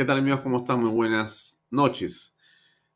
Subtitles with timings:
[0.00, 0.40] ¿Qué tal amigos?
[0.40, 0.80] ¿Cómo están?
[0.80, 2.34] Muy buenas noches.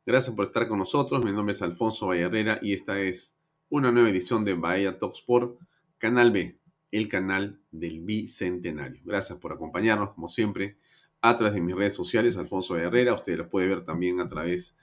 [0.06, 1.22] Gracias por estar con nosotros.
[1.22, 3.36] Mi nombre es Alfonso Vallarrera y esta es
[3.68, 5.58] una nueva edición de Bahía Talks por
[5.98, 6.58] Canal B,
[6.92, 9.02] el canal del Bicentenario.
[9.04, 10.78] Gracias por acompañarnos, como siempre,
[11.20, 13.12] a través de mis redes sociales, Alfonso Vallarrera.
[13.12, 14.74] Usted lo puede ver también a través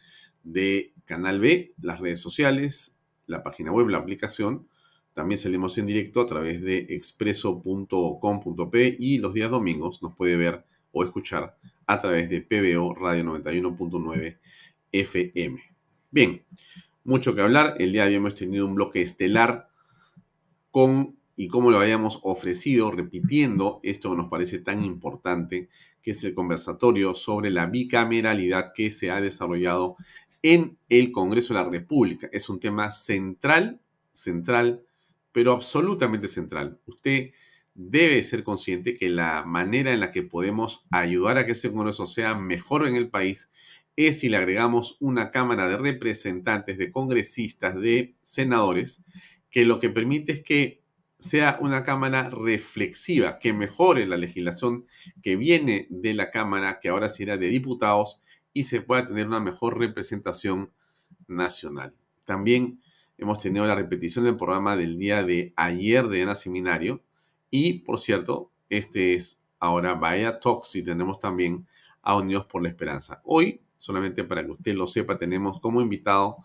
[0.44, 4.68] de Canal B, las redes sociales, la página web, la aplicación.
[5.14, 10.64] También salimos en directo a través de expreso.com.p y los días domingos nos puede ver
[10.92, 11.58] o escuchar
[11.92, 14.38] a través de PBO Radio 91.9
[14.94, 15.62] FM.
[16.10, 16.42] Bien,
[17.04, 17.76] mucho que hablar.
[17.80, 19.68] El día de hoy hemos tenido un bloque estelar
[20.72, 25.68] con y cómo lo habíamos ofrecido, repitiendo esto que nos parece tan importante,
[26.02, 29.98] que es el conversatorio sobre la bicameralidad que se ha desarrollado
[30.44, 32.30] en el Congreso de la República.
[32.32, 33.82] Es un tema central,
[34.14, 34.82] central,
[35.34, 36.80] pero absolutamente central.
[36.86, 37.32] Usted
[37.74, 42.08] debe ser consciente que la manera en la que podemos ayudar a que ese Congreso
[42.08, 43.52] sea mejor en el país
[43.96, 49.04] es si le agregamos una Cámara de Representantes, de congresistas, de senadores,
[49.50, 50.82] que lo que permite es que
[51.20, 54.86] sea una Cámara reflexiva, que mejore la legislación
[55.22, 58.22] que viene de la Cámara, que ahora será de diputados,
[58.54, 60.72] y se pueda tener una mejor representación
[61.28, 61.94] nacional.
[62.26, 62.82] También
[63.18, 67.04] hemos tenido la repetición del programa del día de ayer de Ana Seminario,
[67.52, 71.68] y por cierto, este es ahora Bahía Talks y tenemos también
[72.02, 73.22] a Unidos por la Esperanza.
[73.26, 76.38] Hoy, solamente para que usted lo sepa, tenemos como invitado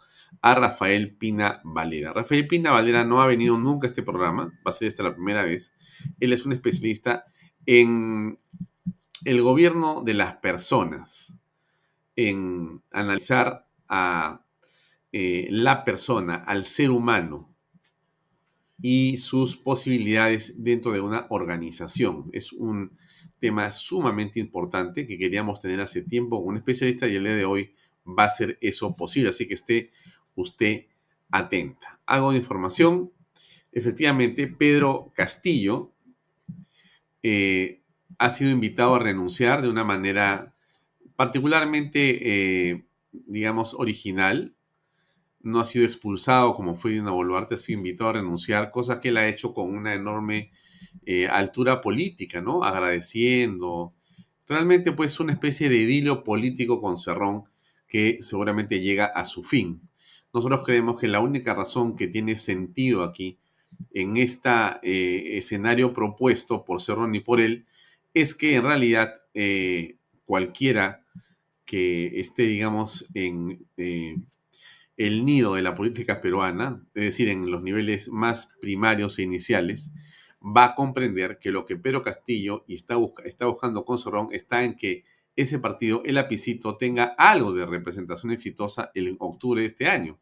[0.42, 2.12] a Rafael Pina Valera.
[2.12, 5.14] Rafael Pina Valera no ha venido nunca a este programa, va a ser esta la
[5.14, 5.74] primera vez.
[6.20, 7.24] Él es un especialista
[7.64, 8.38] en
[9.24, 11.38] el gobierno de las personas,
[12.16, 14.44] en analizar a
[15.12, 17.55] eh, la persona, al ser humano,
[18.80, 22.28] y sus posibilidades dentro de una organización.
[22.32, 22.96] Es un
[23.38, 27.44] tema sumamente importante que queríamos tener hace tiempo con un especialista y el día de
[27.44, 27.74] hoy
[28.06, 29.30] va a ser eso posible.
[29.30, 29.90] Así que esté
[30.34, 30.86] usted
[31.30, 32.00] atenta.
[32.06, 33.12] Hago información.
[33.72, 35.92] Efectivamente, Pedro Castillo
[37.22, 37.82] eh,
[38.18, 40.54] ha sido invitado a renunciar de una manera
[41.16, 44.55] particularmente, eh, digamos, original
[45.46, 49.10] no ha sido expulsado como fue Dina Boluarte, ha sido invitado a renunciar, cosa que
[49.10, 50.50] él ha hecho con una enorme
[51.06, 52.64] eh, altura política, ¿no?
[52.64, 53.94] Agradeciendo.
[54.48, 57.44] Realmente, pues, una especie de idilio político con Cerrón
[57.86, 59.80] que seguramente llega a su fin.
[60.34, 63.38] Nosotros creemos que la única razón que tiene sentido aquí,
[63.92, 67.66] en este escenario propuesto por Cerrón y por él,
[68.14, 71.04] es que en realidad eh, cualquiera
[71.64, 73.66] que esté, digamos, en,
[74.96, 79.92] el nido de la política peruana, es decir, en los niveles más primarios e iniciales,
[80.40, 84.64] va a comprender que lo que Pedro Castillo y está, está buscando con Sorrón está
[84.64, 85.04] en que
[85.34, 90.18] ese partido, el apicito, tenga algo de representación exitosa en octubre de este año.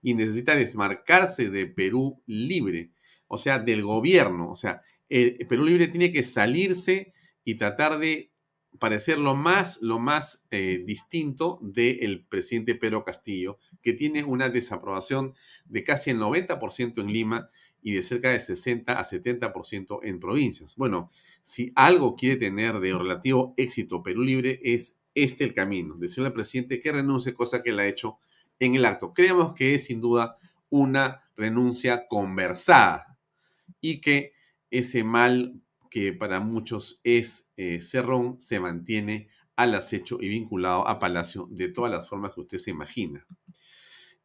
[0.00, 2.92] Y necesita desmarcarse de Perú libre,
[3.26, 4.50] o sea, del gobierno.
[4.50, 8.30] O sea, el Perú libre tiene que salirse y tratar de
[8.78, 15.34] parecer lo más, lo más eh, distinto del presidente Pedro Castillo, que tiene una desaprobación
[15.66, 17.50] de casi el 90% en Lima
[17.82, 20.74] y de cerca de 60 a 70% en provincias.
[20.76, 21.10] Bueno,
[21.42, 26.32] si algo quiere tener de relativo éxito Perú Libre, es este el camino, decirle al
[26.32, 28.18] presidente que renuncie, cosa que él ha hecho
[28.58, 29.12] en el acto.
[29.12, 30.38] Creemos que es sin duda
[30.70, 33.18] una renuncia conversada
[33.82, 34.32] y que
[34.70, 35.60] ese mal
[35.90, 41.68] que para muchos es eh, Cerrón, se mantiene al acecho y vinculado a Palacio de
[41.68, 43.24] todas las formas que usted se imagina.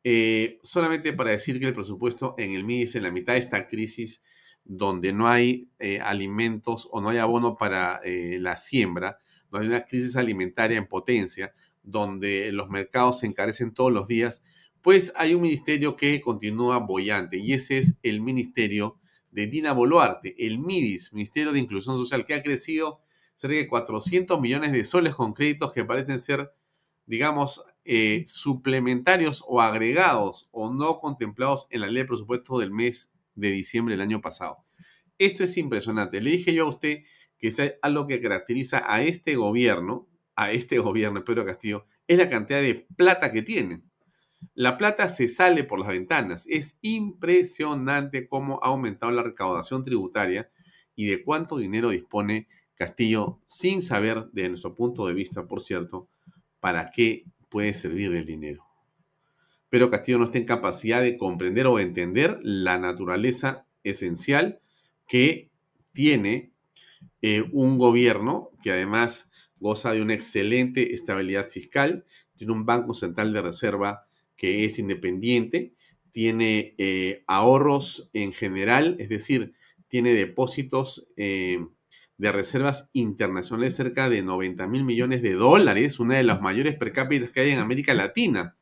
[0.03, 3.67] Eh, solamente para decir que el presupuesto en el MIDIS, en la mitad de esta
[3.67, 4.23] crisis
[4.63, 9.19] donde no hay eh, alimentos o no hay abono para eh, la siembra,
[9.49, 14.43] donde hay una crisis alimentaria en potencia, donde los mercados se encarecen todos los días,
[14.81, 18.97] pues hay un ministerio que continúa bollante y ese es el ministerio
[19.31, 23.01] de Dina Boluarte, el MIDIS, Ministerio de Inclusión Social, que ha crecido
[23.35, 26.53] cerca de 400 millones de soles con créditos que parecen ser,
[27.05, 33.11] digamos, eh, suplementarios o agregados o no contemplados en la ley de presupuesto del mes
[33.33, 34.63] de diciembre del año pasado.
[35.17, 36.21] Esto es impresionante.
[36.21, 36.99] Le dije yo a usted
[37.39, 42.29] que es algo que caracteriza a este gobierno, a este gobierno, Pedro Castillo, es la
[42.29, 43.89] cantidad de plata que tienen.
[44.53, 46.45] La plata se sale por las ventanas.
[46.47, 50.51] Es impresionante cómo ha aumentado la recaudación tributaria
[50.95, 56.07] y de cuánto dinero dispone Castillo sin saber, desde nuestro punto de vista, por cierto,
[56.59, 58.65] para qué puede servir el dinero.
[59.69, 64.59] Pero Castillo no está en capacidad de comprender o entender la naturaleza esencial
[65.07, 65.49] que
[65.91, 66.51] tiene
[67.21, 72.05] eh, un gobierno que además goza de una excelente estabilidad fiscal,
[72.35, 74.05] tiene un Banco Central de Reserva
[74.37, 75.73] que es independiente,
[76.11, 79.53] tiene eh, ahorros en general, es decir,
[79.87, 81.59] tiene depósitos eh,
[82.19, 86.91] de reservas internacionales cerca de 90 mil millones de dólares, una de las mayores per
[86.91, 88.57] cápita que hay en América Latina.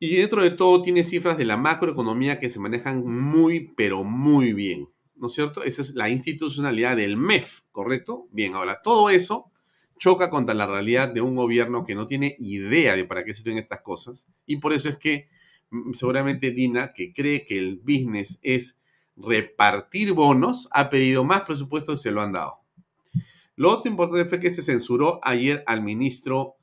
[0.00, 4.52] Y dentro de todo tiene cifras de la macroeconomía que se manejan muy, pero muy
[4.52, 4.88] bien.
[5.14, 5.62] ¿No es cierto?
[5.62, 8.26] Esa es la institucionalidad del MEF, ¿correcto?
[8.32, 9.52] Bien, ahora todo eso
[9.96, 13.58] choca contra la realidad de un gobierno que no tiene idea de para qué sirven
[13.58, 14.26] estas cosas.
[14.44, 15.28] Y por eso es que
[15.70, 18.81] mm, seguramente Dina, que cree que el business es
[19.22, 22.58] repartir bonos, ha pedido más presupuesto y se lo han dado.
[23.56, 26.56] Lo otro importante fue que se censuró ayer al ministro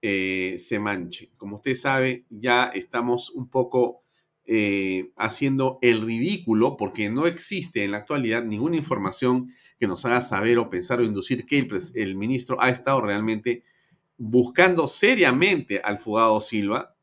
[0.00, 1.30] eh, Semanche.
[1.36, 4.02] Como usted sabe, ya estamos un poco
[4.46, 10.20] eh, haciendo el ridículo porque no existe en la actualidad ninguna información que nos haga
[10.20, 13.64] saber o pensar o inducir que el, el ministro ha estado realmente
[14.16, 16.94] buscando seriamente al fugado Silva,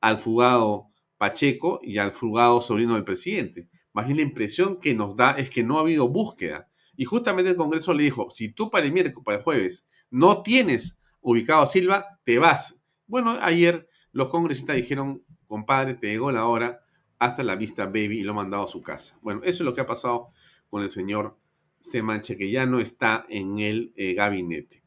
[0.00, 0.88] al fugado
[1.18, 3.68] Pacheco y al fugado sobrino del presidente.
[3.92, 6.68] Más bien la impresión que nos da es que no ha habido búsqueda.
[6.96, 10.42] Y justamente el Congreso le dijo, si tú para el miércoles, para el jueves, no
[10.42, 12.82] tienes ubicado a Silva, te vas.
[13.06, 16.80] Bueno, ayer los congresistas dijeron, compadre, te llegó la hora,
[17.18, 19.18] hasta la vista, baby, y lo han mandado a su casa.
[19.22, 20.30] Bueno, eso es lo que ha pasado
[20.68, 21.38] con el señor
[21.78, 24.82] Semanche, que ya no está en el eh, gabinete.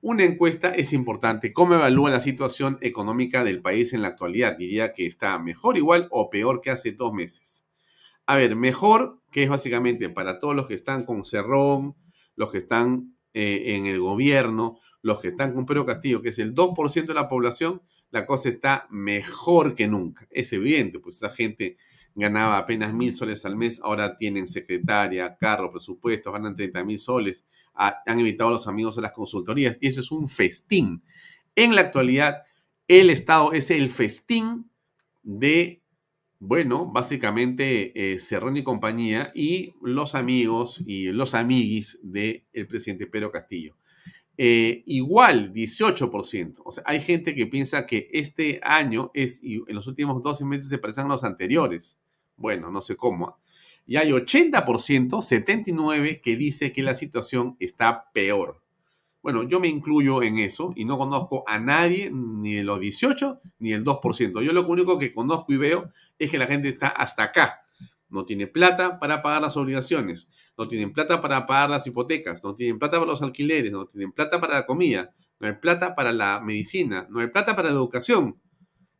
[0.00, 1.52] Una encuesta es importante.
[1.52, 4.56] ¿Cómo evalúa la situación económica del país en la actualidad?
[4.56, 7.67] Diría que está mejor, igual o peor que hace dos meses.
[8.28, 11.96] A ver, mejor, que es básicamente para todos los que están con Cerrón,
[12.36, 16.38] los que están eh, en el gobierno, los que están con Pedro Castillo, que es
[16.38, 17.80] el 2% de la población,
[18.10, 20.28] la cosa está mejor que nunca.
[20.30, 21.78] Es evidente, pues esa gente
[22.14, 27.46] ganaba apenas mil soles al mes, ahora tienen secretaria, carro, presupuestos, ganan 30 mil soles,
[27.72, 31.02] han invitado a los amigos a las consultorías y eso es un festín.
[31.54, 32.42] En la actualidad,
[32.88, 34.70] el Estado es el festín
[35.22, 35.77] de
[36.40, 43.32] bueno, básicamente eh, Cerrón y compañía y los amigos y los amiguis del presidente Pedro
[43.32, 43.76] Castillo.
[44.40, 46.62] Eh, igual, 18%.
[46.64, 50.44] O sea, hay gente que piensa que este año es, y en los últimos 12
[50.44, 51.98] meses se parecen a los anteriores.
[52.36, 53.38] Bueno, no sé cómo.
[53.84, 58.62] Y hay 80%, 79%, que dice que la situación está peor.
[59.22, 63.40] Bueno, yo me incluyo en eso y no conozco a nadie, ni de los 18,
[63.58, 64.40] ni el 2%.
[64.40, 67.62] Yo lo único que conozco y veo es que la gente está hasta acá.
[68.08, 72.54] No tiene plata para pagar las obligaciones, no tienen plata para pagar las hipotecas, no
[72.54, 76.12] tienen plata para los alquileres, no tienen plata para la comida, no hay plata para
[76.12, 78.40] la medicina, no hay plata para la educación.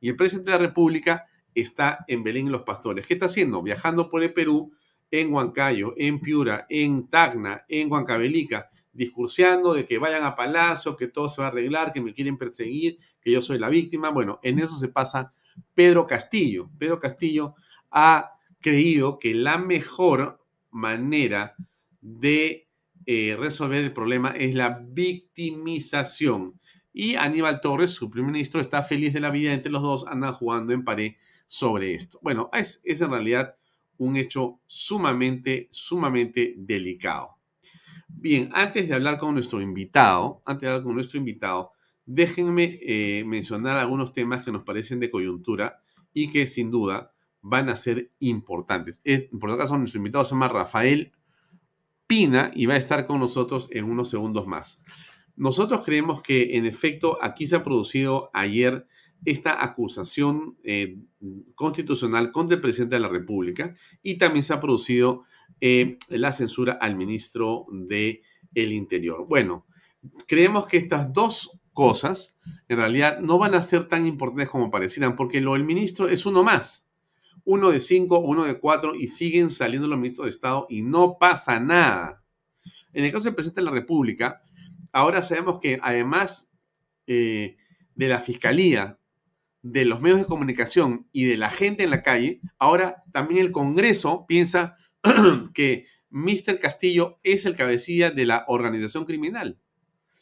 [0.00, 3.06] Y el presidente de la República está en Belén Los Pastores.
[3.06, 3.62] ¿Qué está haciendo?
[3.62, 4.72] Viajando por el Perú,
[5.10, 11.08] en Huancayo, en Piura, en Tacna, en Huancavelica, discurseando de que vayan a Palacio, que
[11.08, 14.10] todo se va a arreglar, que me quieren perseguir, que yo soy la víctima.
[14.10, 15.32] Bueno, en eso se pasa
[15.74, 16.70] Pedro Castillo.
[16.78, 17.54] Pedro Castillo
[17.90, 21.54] ha creído que la mejor manera
[22.00, 22.68] de
[23.06, 26.60] eh, resolver el problema es la victimización.
[26.92, 29.52] Y Aníbal Torres, su primer ministro, está feliz de la vida.
[29.52, 31.12] Entre los dos andan jugando en pared
[31.46, 32.18] sobre esto.
[32.22, 33.56] Bueno, es, es en realidad
[33.98, 37.36] un hecho sumamente, sumamente delicado.
[38.08, 41.72] Bien, antes de hablar con nuestro invitado, antes de hablar con nuestro invitado,
[42.08, 45.82] déjenme eh, mencionar algunos temas que nos parecen de coyuntura
[46.14, 47.12] y que sin duda
[47.42, 49.02] van a ser importantes.
[49.38, 51.12] por lo caso, nuestro invitado se llama Rafael
[52.06, 54.82] Pina y va a estar con nosotros en unos segundos más.
[55.36, 58.86] Nosotros creemos que en efecto aquí se ha producido ayer
[59.26, 60.96] esta acusación eh,
[61.54, 65.24] constitucional contra el presidente de la República y también se ha producido
[65.60, 68.22] eh, la censura al ministro de
[68.54, 69.26] el Interior.
[69.28, 69.66] Bueno,
[70.26, 75.14] creemos que estas dos cosas en realidad no van a ser tan importantes como parecieran,
[75.14, 76.90] porque lo del ministro es uno más.
[77.44, 81.18] Uno de cinco, uno de cuatro, y siguen saliendo los ministros de Estado y no
[81.20, 82.24] pasa nada.
[82.92, 84.42] En el caso del presidente de la República,
[84.90, 86.50] ahora sabemos que además
[87.06, 87.58] eh,
[87.94, 88.98] de la Fiscalía,
[89.62, 93.52] de los medios de comunicación y de la gente en la calle, ahora también el
[93.52, 94.76] Congreso piensa
[95.54, 96.58] que Mr.
[96.58, 99.60] Castillo es el cabecilla de la organización criminal.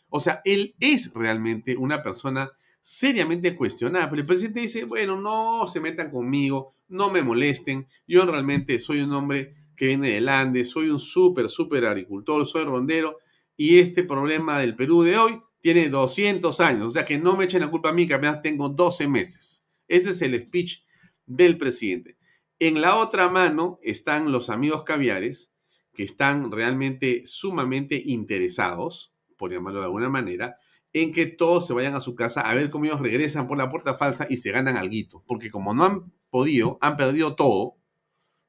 [0.08, 2.50] O sea, él es realmente una persona
[2.88, 4.08] seriamente cuestionada.
[4.08, 9.00] Pero el presidente dice, bueno, no se metan conmigo, no me molesten, yo realmente soy
[9.00, 13.18] un hombre que viene del Andes, soy un súper, súper agricultor, soy rondero,
[13.56, 17.46] y este problema del Perú de hoy tiene 200 años, o sea que no me
[17.46, 19.66] echen la culpa a mí, que apenas tengo 12 meses.
[19.88, 20.84] Ese es el speech
[21.26, 22.16] del presidente.
[22.60, 25.54] En la otra mano están los amigos caviares,
[25.92, 30.58] que están realmente sumamente interesados, por llamarlo de alguna manera,
[30.92, 33.70] en que todos se vayan a su casa a ver cómo ellos regresan por la
[33.70, 35.22] puerta falsa y se ganan algo.
[35.26, 37.76] Porque como no han podido, han perdido todo,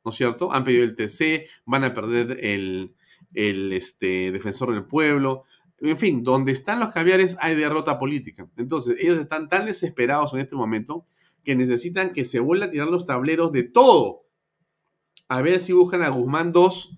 [0.05, 0.53] ¿no es cierto?
[0.53, 2.95] Han perdido el TC, van a perder el,
[3.33, 5.43] el este, defensor del pueblo.
[5.79, 8.47] En fin, donde están los caviares hay derrota política.
[8.55, 11.05] Entonces, ellos están tan desesperados en este momento
[11.43, 14.23] que necesitan que se vuelva a tirar los tableros de todo.
[15.27, 16.97] A ver si buscan a Guzmán 2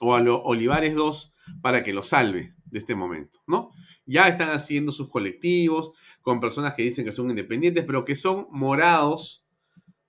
[0.00, 3.70] o a Olivares 2 para que lo salve de este momento, ¿no?
[4.06, 8.46] Ya están haciendo sus colectivos con personas que dicen que son independientes, pero que son
[8.50, 9.44] morados.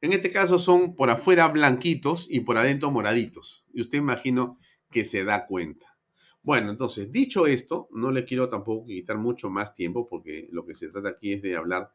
[0.01, 3.65] En este caso son por afuera blanquitos y por adentro moraditos.
[3.73, 4.57] Y usted imagino
[4.89, 5.97] que se da cuenta.
[6.41, 10.73] Bueno, entonces, dicho esto, no le quiero tampoco quitar mucho más tiempo porque lo que
[10.73, 11.91] se trata aquí es de hablar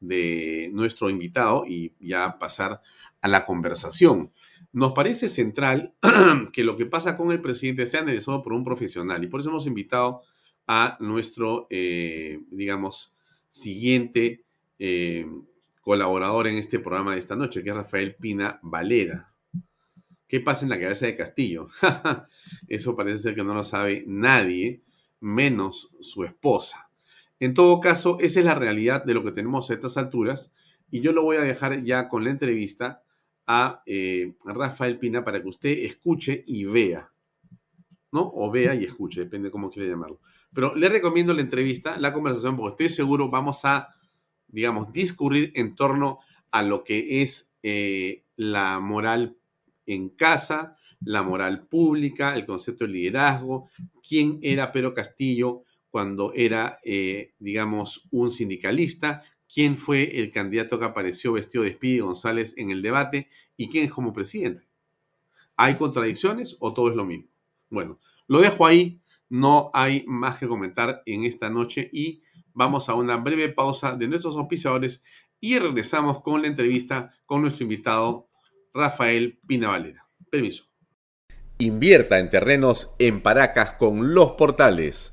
[0.00, 2.80] de nuestro invitado y ya pasar
[3.20, 4.32] a la conversación.
[4.72, 5.94] Nos parece central
[6.52, 9.50] que lo que pasa con el presidente sea analizado por un profesional y por eso
[9.50, 10.22] hemos invitado
[10.66, 13.16] a nuestro, eh, digamos,
[13.48, 14.44] siguiente
[14.78, 15.26] eh,
[15.80, 19.32] colaborador en este programa de esta noche, que es Rafael Pina Valera.
[20.28, 21.68] ¿Qué pasa en la cabeza de Castillo?
[22.68, 24.82] Eso parece ser que no lo sabe nadie,
[25.20, 26.87] menos su esposa.
[27.40, 30.52] En todo caso, esa es la realidad de lo que tenemos a estas alturas
[30.90, 33.02] y yo lo voy a dejar ya con la entrevista
[33.46, 37.10] a eh, Rafael Pina para que usted escuche y vea,
[38.12, 38.30] ¿no?
[38.34, 40.20] O vea y escuche, depende cómo quiere llamarlo.
[40.54, 43.94] Pero le recomiendo la entrevista, la conversación, porque estoy seguro vamos a,
[44.48, 49.36] digamos, discurrir en torno a lo que es eh, la moral
[49.86, 53.70] en casa, la moral pública, el concepto de liderazgo,
[54.06, 55.64] quién era Pedro Castillo
[55.98, 61.98] cuando era, eh, digamos, un sindicalista, quién fue el candidato que apareció vestido de Speedy
[61.98, 64.68] González en el debate y quién es como presidente.
[65.56, 67.26] ¿Hay contradicciones o todo es lo mismo?
[67.68, 72.94] Bueno, lo dejo ahí, no hay más que comentar en esta noche y vamos a
[72.94, 75.02] una breve pausa de nuestros auspiciadores
[75.40, 78.28] y regresamos con la entrevista con nuestro invitado
[78.72, 80.06] Rafael Pina Valera.
[80.30, 80.66] Permiso.
[81.58, 85.12] Invierta en terrenos en Paracas con los portales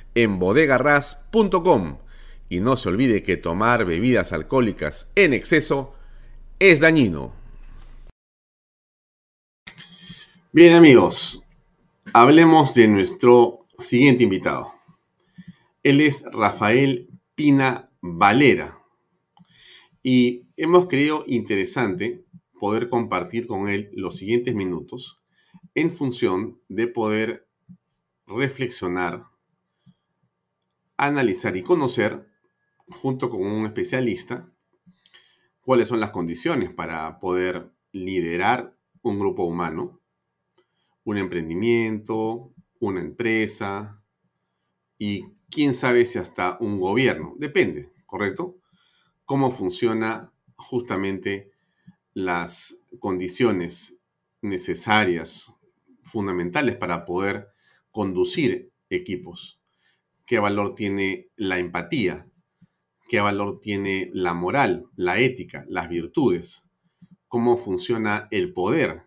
[0.15, 1.97] en bodegarras.com.
[2.49, 5.93] Y no se olvide que tomar bebidas alcohólicas en exceso
[6.59, 7.33] es dañino.
[10.51, 11.45] Bien amigos,
[12.13, 14.73] hablemos de nuestro siguiente invitado.
[15.81, 18.77] Él es Rafael Pina Valera.
[20.03, 22.25] Y hemos creído interesante
[22.59, 25.21] poder compartir con él los siguientes minutos
[25.73, 27.47] en función de poder
[28.27, 29.30] reflexionar
[31.01, 32.27] analizar y conocer,
[32.87, 34.51] junto con un especialista,
[35.61, 39.99] cuáles son las condiciones para poder liderar un grupo humano,
[41.03, 44.03] un emprendimiento, una empresa,
[44.99, 47.33] y quién sabe si hasta un gobierno.
[47.37, 48.57] Depende, ¿correcto?
[49.25, 51.51] Cómo funciona justamente
[52.13, 53.99] las condiciones
[54.41, 55.53] necesarias,
[56.03, 57.47] fundamentales para poder
[57.91, 59.60] conducir equipos.
[60.25, 62.27] ¿Qué valor tiene la empatía?
[63.07, 66.65] ¿Qué valor tiene la moral, la ética, las virtudes?
[67.27, 69.03] ¿Cómo funciona el poder?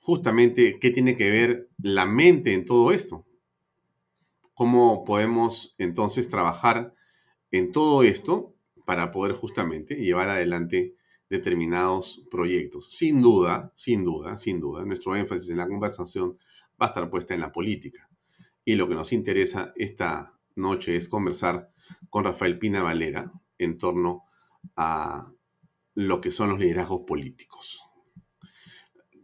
[0.00, 3.24] Justamente, ¿qué tiene que ver la mente en todo esto?
[4.52, 6.94] ¿Cómo podemos entonces trabajar
[7.50, 8.54] en todo esto
[8.84, 10.94] para poder justamente llevar adelante
[11.28, 12.90] determinados proyectos?
[12.90, 16.38] Sin duda, sin duda, sin duda, nuestro énfasis en la conversación
[16.80, 18.08] va a estar puesta en la política.
[18.68, 21.70] Y lo que nos interesa esta noche es conversar
[22.10, 24.24] con Rafael Pina Valera en torno
[24.74, 25.32] a
[25.94, 27.84] lo que son los liderazgos políticos.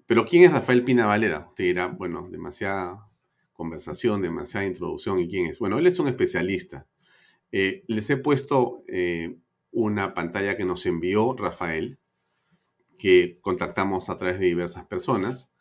[0.06, 1.46] Pero ¿quién es Rafael Pina Valera?
[1.48, 3.10] Usted dirá, bueno, demasiada
[3.52, 5.18] conversación, demasiada introducción.
[5.18, 5.58] ¿Y quién es?
[5.58, 6.86] Bueno, él es un especialista.
[7.50, 9.38] Eh, les he puesto eh,
[9.72, 11.98] una pantalla que nos envió Rafael,
[12.96, 15.51] que contactamos a través de diversas personas.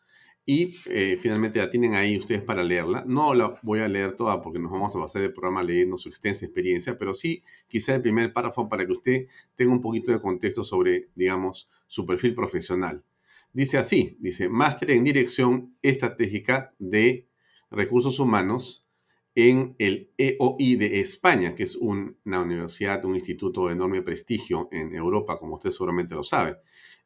[0.44, 3.04] Y eh, finalmente la tienen ahí ustedes para leerla.
[3.06, 6.08] No la voy a leer toda porque nos vamos a pasar el programa leyendo su
[6.08, 10.20] extensa experiencia, pero sí quizá el primer párrafo para que usted tenga un poquito de
[10.20, 13.04] contexto sobre, digamos, su perfil profesional.
[13.52, 17.28] Dice así, dice, máster en dirección estratégica de
[17.70, 18.86] Recursos Humanos
[19.34, 24.94] en el EOI de España, que es una universidad, un instituto de enorme prestigio en
[24.94, 26.56] Europa, como usted seguramente lo sabe.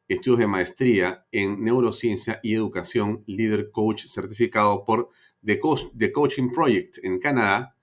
[0.07, 5.09] Estudios de maestría en neurociencia y educación, líder coach certificado por
[5.43, 7.75] The, Coaching Project en Canadá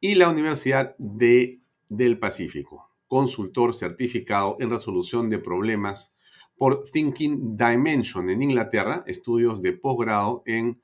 [0.00, 6.14] y la Universidad de, del Pacífico, consultor certificado en resolución de problemas
[6.56, 10.80] por Thinking Dimension en Inglaterra, estudios de posgrado en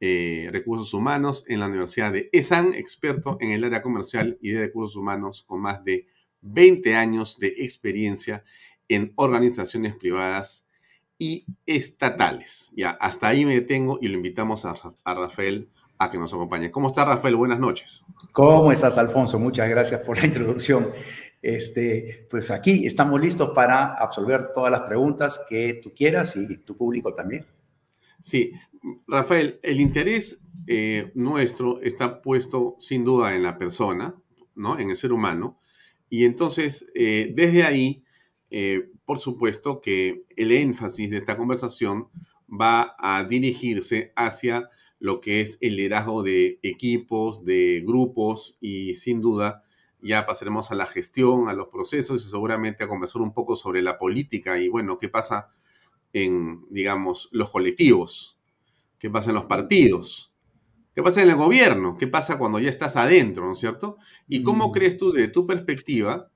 [0.00, 4.60] eh, recursos humanos en la Universidad de ESAN, experto en el área comercial y de
[4.60, 6.06] recursos humanos con más de
[6.42, 8.44] 20 años de experiencia
[8.88, 10.66] en organizaciones privadas
[11.18, 12.70] y estatales.
[12.76, 15.68] Ya, hasta ahí me detengo y lo invitamos a, a Rafael
[15.98, 16.70] a que nos acompañe.
[16.70, 17.36] ¿Cómo está Rafael?
[17.36, 18.04] Buenas noches.
[18.32, 19.38] ¿Cómo estás, Alfonso?
[19.38, 20.88] Muchas gracias por la introducción.
[21.40, 26.76] Este, pues aquí estamos listos para absolver todas las preguntas que tú quieras y tu
[26.76, 27.46] público también.
[28.20, 28.52] Sí,
[29.06, 34.14] Rafael, el interés eh, nuestro está puesto sin duda en la persona,
[34.54, 34.78] ¿no?
[34.78, 35.58] En el ser humano.
[36.08, 38.03] Y entonces, eh, desde ahí,
[38.56, 42.06] eh, por supuesto que el énfasis de esta conversación
[42.48, 49.20] va a dirigirse hacia lo que es el liderazgo de equipos, de grupos y sin
[49.20, 49.64] duda
[50.00, 53.82] ya pasaremos a la gestión, a los procesos y seguramente a conversar un poco sobre
[53.82, 55.48] la política y bueno, qué pasa
[56.12, 58.38] en, digamos, los colectivos,
[59.00, 60.32] qué pasa en los partidos,
[60.94, 63.96] qué pasa en el gobierno, qué pasa cuando ya estás adentro, ¿no es cierto?
[64.28, 64.70] ¿Y cómo mm.
[64.72, 66.30] crees tú, de tu perspectiva,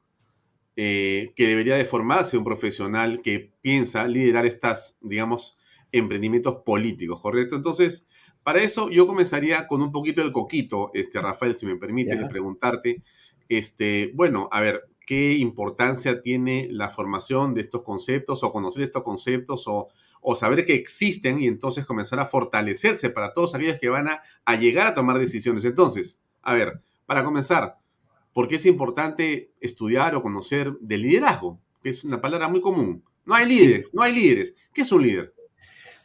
[0.80, 5.58] eh, que debería de formarse un profesional que piensa liderar estas, digamos,
[5.90, 7.56] emprendimientos políticos, ¿correcto?
[7.56, 8.06] Entonces,
[8.42, 12.26] para eso yo comenzaría con un poquito del coquito, este, Rafael, si me permite, de
[12.26, 13.02] preguntarte,
[13.48, 19.02] este, bueno, a ver, ¿qué importancia tiene la formación de estos conceptos o conocer estos
[19.02, 19.88] conceptos o
[20.20, 24.56] o saber que existen y entonces comenzar a fortalecerse para todos aquellos que van a,
[24.56, 25.64] llegar a tomar decisiones.
[25.64, 27.78] Entonces, a ver, para comenzar,
[28.32, 31.60] ¿por qué es importante estudiar o conocer del liderazgo?
[31.82, 33.02] Que es una palabra muy común.
[33.24, 34.54] No hay líderes, no hay líderes.
[34.72, 35.34] ¿Qué es un líder?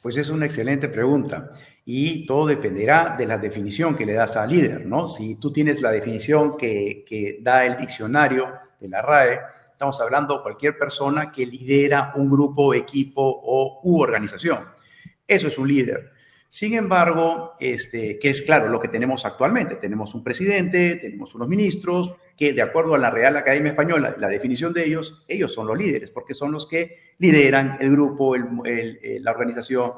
[0.01, 1.49] Pues es una excelente pregunta
[1.85, 5.07] y todo dependerá de la definición que le das al líder, ¿no?
[5.07, 9.39] Si tú tienes la definición que, que da el diccionario de la RAE,
[9.83, 14.67] Estamos hablando de cualquier persona que lidera un grupo, equipo o u organización.
[15.27, 16.13] Eso es un líder.
[16.53, 19.77] Sin embargo, este, que es claro lo que tenemos actualmente.
[19.77, 24.27] Tenemos un presidente, tenemos unos ministros que de acuerdo a la Real Academia Española, la
[24.27, 29.31] definición de ellos, ellos son los líderes, porque son los que lideran el grupo, la
[29.31, 29.93] organización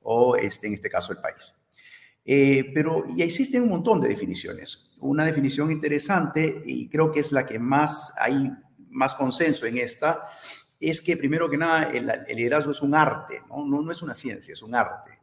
[0.00, 1.54] o este, en este caso el país.
[2.24, 4.96] Eh, pero ya existen un montón de definiciones.
[5.00, 8.50] Una definición interesante y creo que es la que más hay
[8.88, 10.24] más consenso en esta,
[10.80, 13.66] es que primero que nada el, liderazgo es un arte, ¿no?
[13.66, 13.92] ¿no?
[13.92, 15.17] es una ciencia, es un arte,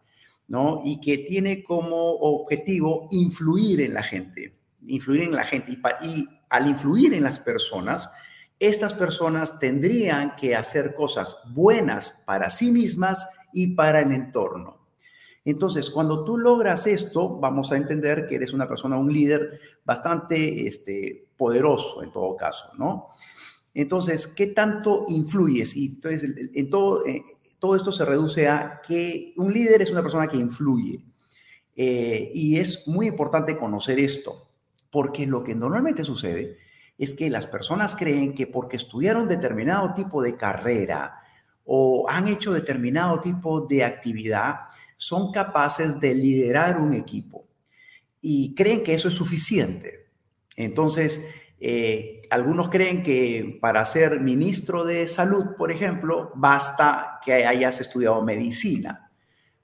[0.47, 0.81] ¿no?
[0.83, 6.29] Y que tiene como objetivo influir en la gente, influir en la gente y, y
[6.49, 8.09] al influir en las personas,
[8.59, 14.85] estas personas tendrían que hacer cosas buenas para sí mismas y para el entorno.
[15.45, 20.67] Entonces, cuando tú logras esto, vamos a entender que eres una persona, un líder bastante
[20.67, 23.09] este, poderoso en todo caso, ¿no?
[23.75, 25.75] Entonces, ¿qué tanto influyes?
[25.75, 27.03] Y entonces, en todo,
[27.59, 31.03] todo esto se reduce a que un líder es una persona que influye.
[31.75, 34.49] Eh, y es muy importante conocer esto,
[34.89, 36.57] Porque lo que normalmente sucede
[36.97, 41.19] es que las personas creen que porque estudiaron determinado tipo de carrera
[41.65, 44.55] o han hecho determinado tipo de actividad,
[44.95, 47.45] son capaces de liderar un equipo
[48.21, 50.07] y creen que eso es suficiente.
[50.55, 51.27] Entonces,
[51.59, 58.21] eh, algunos creen que para ser ministro de salud, por ejemplo, basta que hayas estudiado
[58.23, 59.11] medicina,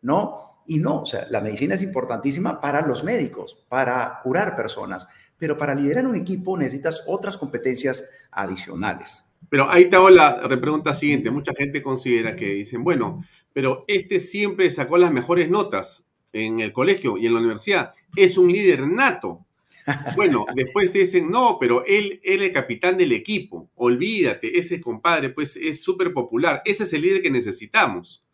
[0.01, 0.63] ¿no?
[0.67, 5.57] Y no, o sea, la medicina es importantísima para los médicos, para curar personas, pero
[5.57, 9.25] para liderar un equipo necesitas otras competencias adicionales.
[9.49, 11.31] Pero ahí te la pregunta siguiente.
[11.31, 13.23] Mucha gente considera que dicen, bueno,
[13.53, 17.93] pero este siempre sacó las mejores notas en el colegio y en la universidad.
[18.15, 19.45] Es un líder nato.
[20.15, 23.69] Bueno, después te dicen, no, pero él, es el capitán del equipo.
[23.75, 26.61] Olvídate, ese compadre, pues es súper popular.
[26.65, 28.25] Ese es el líder que necesitamos.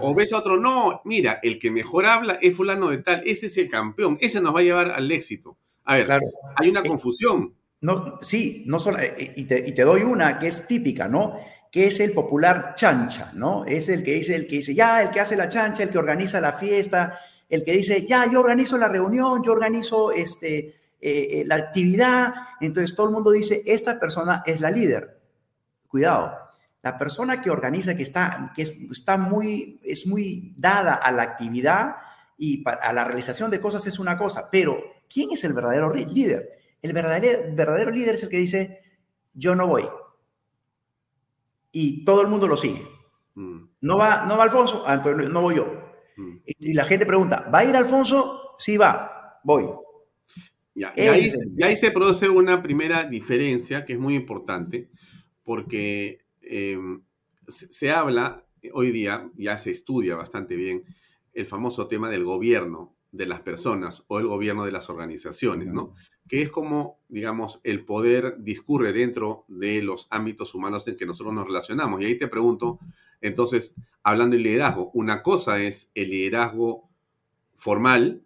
[0.00, 3.46] O ves a otro, no, mira, el que mejor habla es fulano de tal, ese
[3.46, 5.56] es el campeón, ese nos va a llevar al éxito.
[5.84, 6.10] A ver,
[6.56, 7.54] hay una eh, confusión.
[7.80, 11.38] No, sí, no solo, eh, y te, y te doy una que es típica, ¿no?
[11.70, 13.66] que es el popular chancha, ¿no?
[13.66, 15.98] Es el que dice, el que dice, ya, el que hace la chancha, el que
[15.98, 21.40] organiza la fiesta, el que dice, ya, yo organizo la reunión, yo organizo este, eh,
[21.40, 22.34] eh, la actividad.
[22.60, 25.20] Entonces todo el mundo dice, esta persona es la líder.
[25.88, 26.36] Cuidado,
[26.82, 31.96] la persona que organiza, que está, que está muy, es muy dada a la actividad
[32.36, 34.78] y a la realización de cosas es una cosa, pero
[35.12, 36.58] ¿quién es el verdadero líder?
[36.80, 38.82] El verdadero, verdadero líder es el que dice,
[39.34, 39.88] yo no voy.
[41.72, 42.86] Y todo el mundo lo sigue.
[43.34, 43.68] Mm.
[43.80, 45.66] No va, no va Alfonso, ah, no voy yo.
[46.16, 46.36] Mm.
[46.46, 48.52] Y, la gente pregunta, ¿va a ir Alfonso?
[48.58, 49.68] Sí va, voy.
[50.96, 54.90] Y, ahí, se produce una primera diferencia que es muy importante,
[55.42, 57.02] porque em,
[57.48, 60.84] se, habla hoy día, ya se estudia bastante bien,
[61.32, 65.94] el famoso tema del gobierno de las personas o el gobierno de las organizaciones, ¿no?
[66.28, 71.34] Que es como, digamos, el poder discurre dentro de los ámbitos humanos en que nosotros
[71.34, 72.02] nos relacionamos.
[72.02, 72.78] Y ahí te pregunto,
[73.20, 76.88] entonces, hablando de liderazgo, una cosa es el liderazgo
[77.54, 78.22] formal,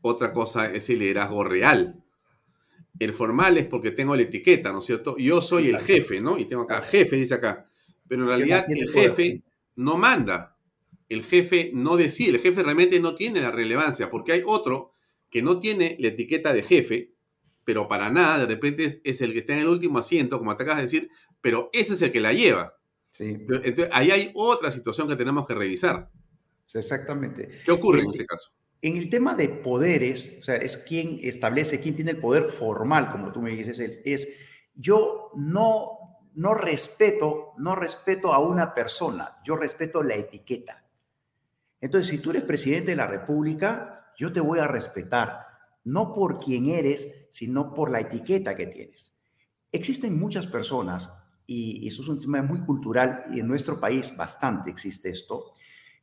[0.00, 2.02] otra cosa es el liderazgo real.
[2.98, 5.16] El formal es porque tengo la etiqueta, ¿no es cierto?
[5.18, 6.38] Yo soy el jefe, ¿no?
[6.38, 7.68] Y tengo acá, jefe, dice acá.
[8.08, 9.42] Pero en realidad el jefe
[9.76, 10.56] no manda,
[11.08, 14.92] el jefe no decide, el jefe realmente no tiene la relevancia, porque hay otro
[15.30, 17.14] que no tiene la etiqueta de jefe,
[17.64, 20.62] pero para nada, de repente es, el que está en el último asiento, como te
[20.62, 22.74] acabas de decir, pero ese es el que la lleva.
[23.10, 23.26] Sí.
[23.26, 26.10] Entonces, ahí hay otra situación que tenemos que revisar.
[26.74, 27.50] exactamente.
[27.64, 28.52] ¿Qué ocurre en, ese caso?
[28.80, 33.10] En el tema de poderes, o sea, es quien establece, quién tiene el poder formal,
[33.10, 34.28] como tú me dices, es, es
[34.74, 40.84] yo no, no respeto, no respeto a una persona, yo respeto la etiqueta.
[41.80, 45.46] Entonces, si tú eres presidente de la República, yo te voy a respetar,
[45.84, 49.14] no por quién eres, sino por la etiqueta que tienes.
[49.72, 51.12] Existen muchas personas,
[51.46, 55.52] y eso es un tema muy cultural, y en nuestro país bastante existe esto,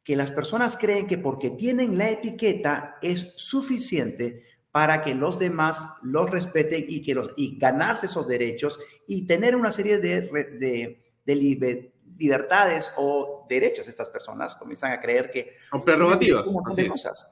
[0.05, 5.87] que las personas creen que porque tienen la etiqueta es suficiente para que los demás
[6.03, 11.01] los respeten y, que los, y ganarse esos derechos y tener una serie de, de,
[11.25, 15.55] de, libertades o derechos estas personas comienzan a creer que...
[15.71, 16.47] O prerrogativas.
[16.47, 17.27] cosas.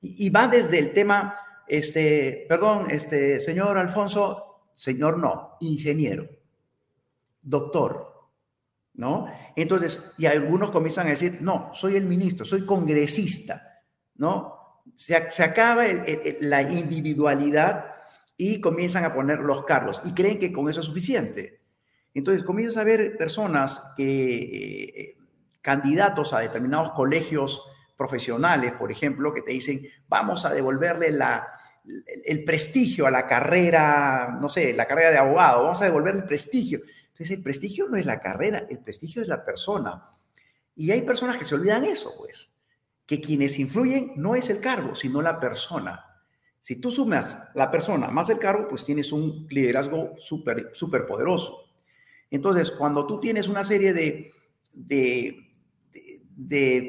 [0.00, 1.36] y, va desde el tema,
[1.68, 6.26] este, perdón, este, señor Alfonso, señor no, ingeniero,
[7.40, 8.13] doctor,
[8.94, 9.26] ¿no?
[9.56, 13.82] Entonces, y algunos comienzan a decir, no, soy el ministro, soy congresista,
[14.16, 14.82] ¿no?
[14.94, 15.84] Se, acaba
[16.40, 17.86] la individualidad
[18.36, 21.60] y comienzan a poner los cargos y creen que con eso es suficiente.
[22.12, 25.16] Entonces comienzas a ver personas que, eh,
[25.60, 27.62] candidatos a determinados colegios
[27.96, 31.48] profesionales, por ejemplo, que te dicen, vamos a devolverle la,
[32.24, 36.26] el prestigio a la carrera, no sé, la carrera de abogado, vamos a devolverle el
[36.26, 36.80] prestigio.
[37.14, 40.10] Entonces, el prestigio no es la carrera, el prestigio es la persona.
[40.74, 42.50] Y hay personas que se olvidan eso, pues,
[43.06, 46.04] que quienes influyen no es el cargo, sino la persona.
[46.58, 51.68] Si tú sumas la persona más el cargo, pues tienes un liderazgo súper, súper poderoso.
[52.32, 54.32] Entonces, cuando tú tienes una serie de,
[54.72, 55.38] de,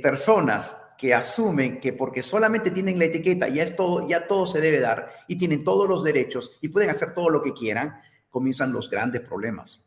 [0.01, 4.79] personas que asumen que porque solamente tienen la etiqueta, ya, todo, ya todo se debe
[4.79, 8.89] dar y tienen todos los derechos y pueden hacer todo lo que quieran, comienzan los
[8.89, 9.85] grandes problemas.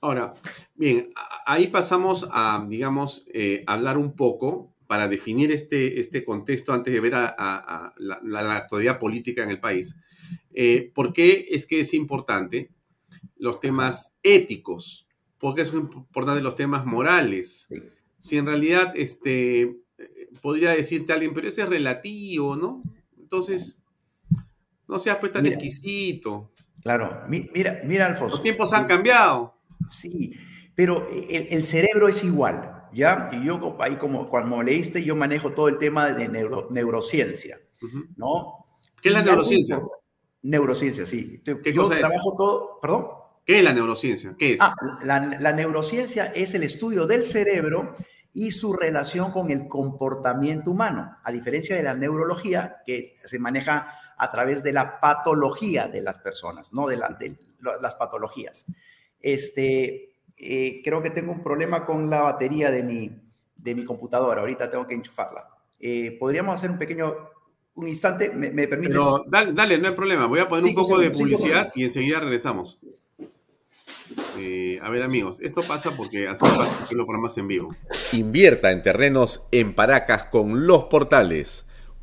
[0.00, 0.34] Ahora,
[0.74, 1.10] bien,
[1.46, 7.00] ahí pasamos a, digamos, eh, hablar un poco para definir este, este contexto antes de
[7.00, 9.96] ver a, la, actualidad política en el país.
[10.52, 12.70] Eh, ¿Por qué es que es importante?
[13.38, 15.06] los temas éticos,
[15.38, 17.68] porque es importante los temas morales.
[18.18, 19.76] Si en realidad este,
[20.42, 22.82] podría decirte alguien, pero ese es relativo, ¿no?
[23.18, 23.80] Entonces,
[24.86, 26.52] no seas pues tan exquisito.
[26.82, 28.36] Claro, mira, mira, Alfonso.
[28.36, 29.57] Los tiempos han cambiado.
[29.90, 30.34] Sí,
[30.74, 33.28] pero el, cerebro es igual, ¿ya?
[33.32, 36.28] Y yo ahí como cuando leíste, yo manejo todo el tema de
[36.70, 37.58] neurociencia,
[38.16, 38.66] ¿no?
[39.02, 39.80] ¿Qué es la neurociencia?
[40.42, 41.42] Neurociencia, sí.
[41.44, 43.06] ¿Qué yo trabajo todo, perdón.
[43.44, 44.36] ¿Qué es la neurociencia?
[44.38, 44.60] ¿Qué es?
[44.60, 47.94] Ah, la, neurociencia es el estudio del cerebro
[48.34, 53.88] y su relación con el comportamiento humano, a diferencia de la neurología, que se maneja
[54.18, 57.36] a través de la patología de las personas, no de, de
[57.80, 58.66] las patologías.
[59.20, 63.10] Este, eh, creo que tengo un problema con la batería de mi,
[63.56, 64.40] de mi computadora.
[64.40, 65.48] Ahorita tengo que enchufarla.
[65.80, 67.14] Eh, Podríamos hacer un pequeño,
[67.74, 68.96] un instante, ¿me, me permites?
[68.96, 70.26] Pero dale, no hay problema.
[70.26, 72.78] Voy a poner un poco de publicidad y enseguida regresamos.
[74.38, 77.68] Eh, a ver amigos, esto pasa porque así pasa que lo programas en vivo.
[78.12, 81.67] Invierta en terrenos en Paracas con los portales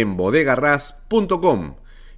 [0.00, 1.76] en bodegarras.com.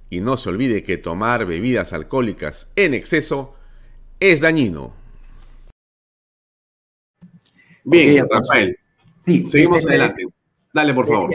[0.09, 3.55] Y no se olvide que tomar bebidas alcohólicas en exceso
[4.19, 4.93] es dañino.
[7.83, 8.77] Bien, Rafael.
[9.19, 10.23] Sí, seguimos este, adelante.
[10.73, 11.31] Dale, por favor.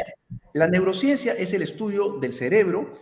[0.52, 2.92] La neurociencia es el estudio del cerebro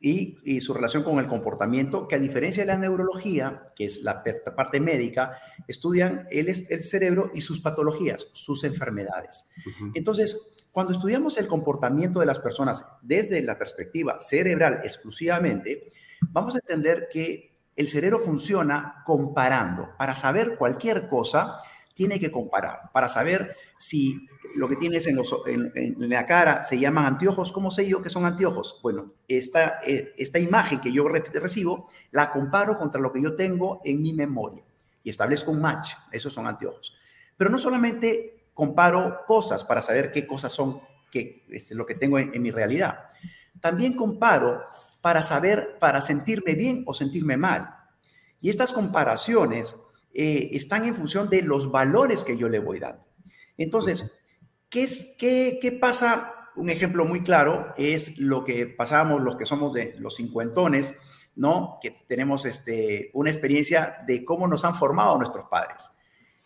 [0.00, 4.24] y, su relación con el comportamiento, que a diferencia de la neurología, que es la
[4.56, 5.36] parte médica,
[5.68, 9.46] estudian el, el cerebro y sus patologías, sus enfermedades.
[9.94, 10.38] Entonces,
[10.72, 15.90] cuando estudiamos el comportamiento de las personas desde la perspectiva cerebral exclusivamente,
[16.28, 19.90] vamos a entender que el cerebro funciona comparando.
[19.98, 21.56] Para saber cualquier cosa,
[21.94, 22.90] tiene que comparar.
[22.92, 25.18] Para saber si lo que tienes en,
[25.98, 28.80] la cara se llaman anteojos, ¿cómo sé yo que son anteojos?
[28.82, 33.80] Bueno, esta, eh, esta imagen que yo recibo la comparo contra lo que yo tengo
[33.84, 34.62] en mi memoria
[35.02, 35.92] y establezco un match.
[36.12, 36.94] Esos son anteojos.
[37.36, 42.18] Pero no solamente comparo cosas para saber qué cosas son que, es lo que tengo
[42.18, 43.00] en, mi realidad.
[43.60, 44.62] También comparo
[45.00, 47.74] para saber, para sentirme bien o sentirme mal.
[48.40, 49.76] Y estas comparaciones
[50.14, 53.04] eh, están en función de los valores que yo le voy dando.
[53.56, 54.12] Entonces,
[54.68, 56.34] ¿qué, es, qué, qué pasa?
[56.56, 60.92] Un ejemplo muy claro es lo que pasamos los que somos de los cincuentones,
[61.36, 61.78] ¿no?
[61.80, 65.92] Que tenemos este, una experiencia de cómo nos han formado nuestros padres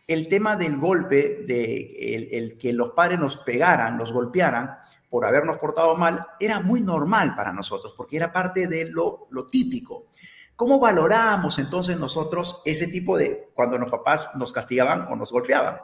[0.07, 5.59] el tema del golpe, de el, que los padres nos pegaran, nos golpearan por habernos
[5.59, 10.09] portado mal, era muy normal para nosotros, porque era parte de lo, lo típico.
[10.57, 15.79] ¿Cómo valorábamos entonces nosotros ese tipo de, cuando los papás nos castigaban o nos golpeaban?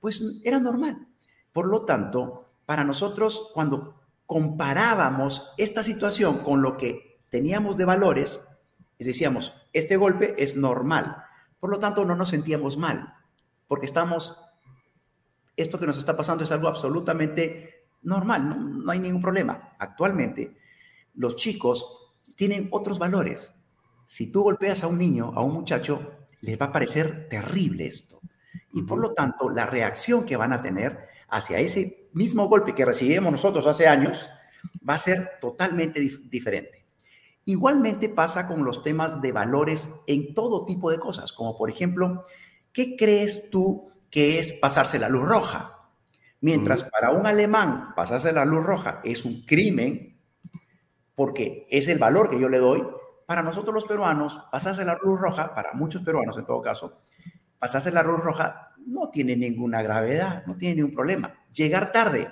[0.00, 1.06] Pues era normal.
[1.52, 8.42] Por lo tanto, para nosotros, cuando comparábamos esta situación con lo que teníamos de valores,
[8.98, 11.16] decíamos, este golpe es normal.
[11.60, 13.14] Por lo tanto, no nos sentíamos mal
[13.72, 14.38] porque estamos,
[15.56, 19.72] esto que nos está pasando es algo absolutamente normal, no, hay ningún problema.
[19.78, 20.58] Actualmente,
[21.14, 23.54] los chicos tienen otros valores.
[24.04, 28.20] Si tú golpeas a un niño, a un muchacho, les va a parecer terrible esto.
[28.74, 32.84] Y por lo tanto, la reacción que van a tener hacia ese mismo golpe que
[32.84, 34.28] recibimos nosotros hace años
[34.86, 36.84] va a ser totalmente diferente.
[37.46, 42.26] Igualmente pasa con los temas de valores en todo tipo de cosas, como por ejemplo,
[42.72, 45.78] ¿qué crees tú que es pasarse la luz roja?
[46.40, 50.18] Mientras para un alemán pasarse la luz roja es un crimen,
[51.14, 52.82] porque es el valor que yo le doy,
[53.26, 56.98] para nosotros los peruanos, pasarse la luz roja, para muchos peruanos en todo caso,
[57.58, 61.32] pasarse la luz roja no tiene ninguna gravedad, no tiene ningún problema.
[61.52, 62.28] Llegar tarde,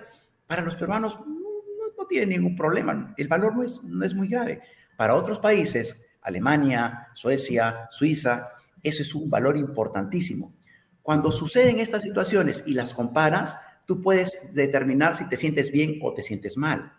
[0.47, 4.61] para los peruanos no, tiene ningún problema, el valor no es, no es muy grave.
[4.97, 8.49] Para otros países, Alemania, Suecia, Suiza,
[8.83, 10.55] eso es un valor importantísimo.
[11.03, 16.15] Cuando suceden estas situaciones y las comparas, tú puedes determinar si te sientes bien o
[16.15, 16.93] te sientes mal.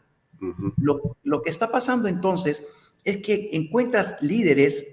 [0.77, 2.63] lo, que está pasando entonces
[3.03, 4.85] es que encuentras líderes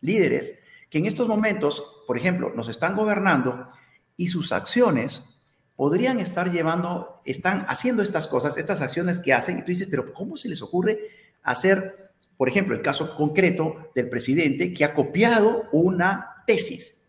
[0.00, 0.54] líderes
[0.88, 3.68] que en estos momentos, por ejemplo, nos están gobernando
[4.16, 5.40] y sus acciones
[5.74, 10.12] podrían estar llevando, están haciendo estas cosas, estas acciones que hacen, y tú dices, pero
[10.14, 11.10] ¿cómo se les ocurre
[11.42, 12.05] hacer,
[12.36, 17.02] por ejemplo, el caso concreto del presidente que ha copiado una tesis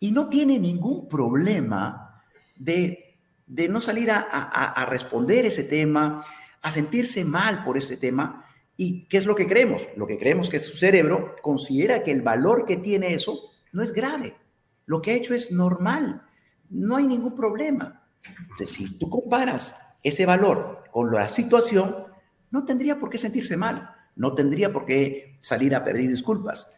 [0.00, 2.22] y no tiene ningún problema
[2.56, 6.24] de, de no salir a, a, responder ese tema,
[6.62, 8.44] a sentirse mal por ese tema?
[8.76, 9.86] ¿Y qué es lo que creemos?
[9.96, 13.38] Lo que creemos que su cerebro considera que el valor que tiene eso
[13.72, 14.36] no es grave.
[14.84, 16.22] Lo que ha hecho es normal.
[16.70, 18.02] No hay ningún problema.
[18.40, 22.06] Entonces, si tú comparas ese valor con la situación,
[22.50, 23.95] no tendría por qué sentirse mal.
[24.16, 26.72] No tendría por qué salir a pedir disculpas.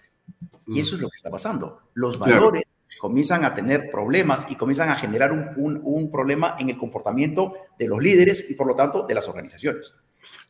[0.67, 1.81] Y eso es lo que está pasando.
[1.95, 2.65] Los valores
[3.01, 7.55] comienzan a tener problemas y comienzan a generar un, un, un problema en el comportamiento
[7.79, 9.95] de los líderes y por lo tanto de las organizaciones.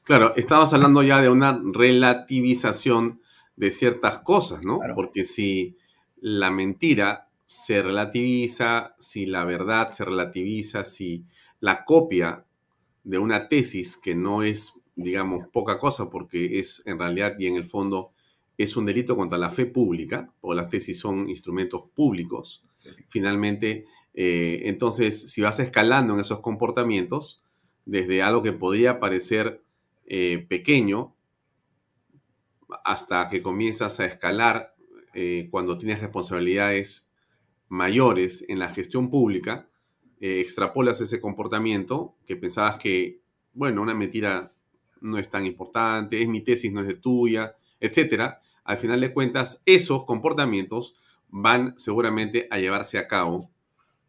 [0.03, 3.20] Claro, estabas hablando ya de una relativización
[3.57, 4.79] de ciertas cosas, ¿no?
[4.79, 4.94] Claro.
[4.94, 5.77] Porque si
[6.16, 11.24] la mentira se relativiza, si la verdad se relativiza, si
[11.61, 12.44] la copia
[13.05, 17.54] de una tesis que no es, digamos, poca cosa, porque es en realidad y en
[17.54, 18.11] el fondo
[18.58, 22.90] es un delito contra la fe pública, o las tesis son instrumentos públicos, sí.
[23.08, 27.44] finalmente, eh, entonces, si vas escalando en esos comportamientos,
[27.87, 29.62] desde algo que podría parecer
[30.06, 31.14] eh, pequeño
[32.84, 34.74] hasta que comienzas a escalar
[35.14, 37.08] eh, cuando tienes responsabilidades
[37.68, 39.68] mayores en la gestión pública,
[40.20, 43.20] extrapolas ese comportamiento que pensabas que,
[43.52, 44.52] bueno, una mentira
[45.00, 48.40] no es tan importante, es mi tesis, no es de tuya, etcétera.
[48.64, 50.94] Al final de cuentas, esos comportamientos
[51.28, 53.50] van seguramente a llevarse a cabo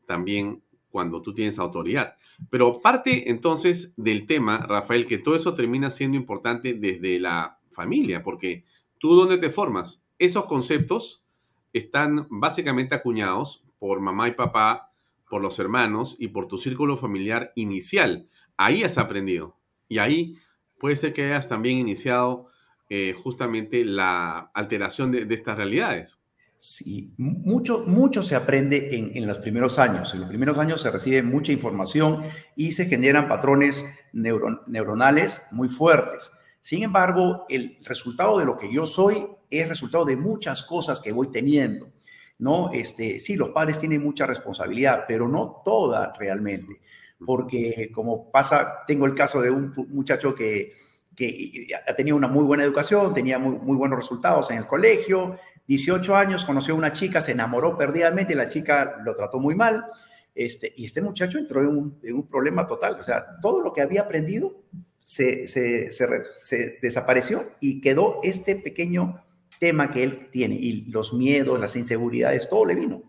[0.06, 2.16] también cuando tú tienes autoridad.
[2.50, 8.24] Pero parte entonces del tema, Rafael, que todo eso termina siendo importante desde la familia,
[8.24, 8.66] porque
[8.98, 11.26] tú dónde te formas, esos conceptos
[11.74, 14.92] están básicamente acuñados por mamá y papá,
[15.30, 18.28] por los hermanos y por tu círculo familiar inicial.
[18.58, 19.56] Ahí has aprendido.
[19.88, 20.38] Y ahí
[20.80, 22.48] puede ser que hayas también iniciado
[22.90, 26.20] eh, justamente la alteración de, estas realidades.
[26.58, 30.14] Sí, mucho, mucho se aprende en, en, los primeros años.
[30.14, 32.22] En los primeros años se recibe mucha información
[32.56, 36.32] y se generan patrones neuro, neuronales muy fuertes.
[36.62, 41.14] Sin embargo, el resultado de lo que yo soy es resultado de muchas cosas que
[41.14, 41.92] voy teniendo.
[42.40, 42.72] ¿no?
[42.72, 46.82] Este, sí, los padres tienen mucha responsabilidad, pero no toda realmente.
[47.26, 50.74] Porque como pasa, tengo el caso de un muchacho que,
[51.16, 56.16] que ha tenido una muy buena educación, tenía muy, buenos resultados en el colegio, 18
[56.16, 59.86] años, conoció a una chica, se enamoró perdidamente, la chica lo trató muy mal,
[60.34, 62.98] este, y este muchacho entró en un, en un problema total.
[63.00, 64.56] O sea, todo lo que había aprendido
[65.02, 69.24] se, se, se, desapareció y quedó este pequeño
[69.60, 73.04] tema que él tiene, y los miedos, las inseguridades, todo le vino.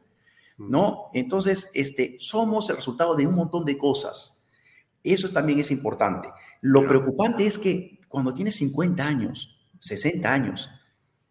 [0.69, 1.09] ¿No?
[1.15, 4.47] Entonces, este, somos el resultado de un montón de cosas.
[5.03, 6.29] Eso también es importante.
[6.61, 10.69] Lo preocupante es que cuando tienes 50 años, 60 años,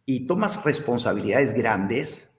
[0.05, 2.35] y tomas responsabilidades grandes,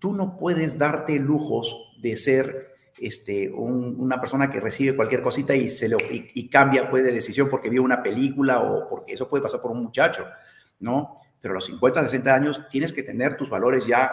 [0.00, 5.54] tú no puedes darte lujos de ser este, un, una persona que recibe cualquier cosita
[5.54, 9.12] y, se lo, y, y, cambia pues, de decisión porque vio una película o porque
[9.12, 10.26] eso puede pasar por un muchacho,
[10.80, 11.16] ¿no?
[11.40, 14.10] Pero a los 50, 60 años tienes que tener tus valores ya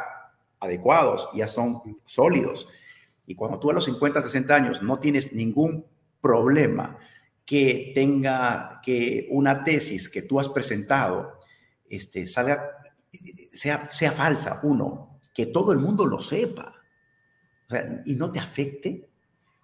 [0.59, 2.67] adecuados, ya son sólidos.
[3.25, 5.85] Y cuando tú a los 50, 60 años no tienes ningún
[6.21, 6.97] problema
[7.45, 11.39] que tenga que una tesis que tú has presentado
[11.89, 12.79] este, salga
[13.51, 16.75] sea, sea falsa, uno, que todo el mundo lo sepa
[18.05, 19.09] y no te afecte,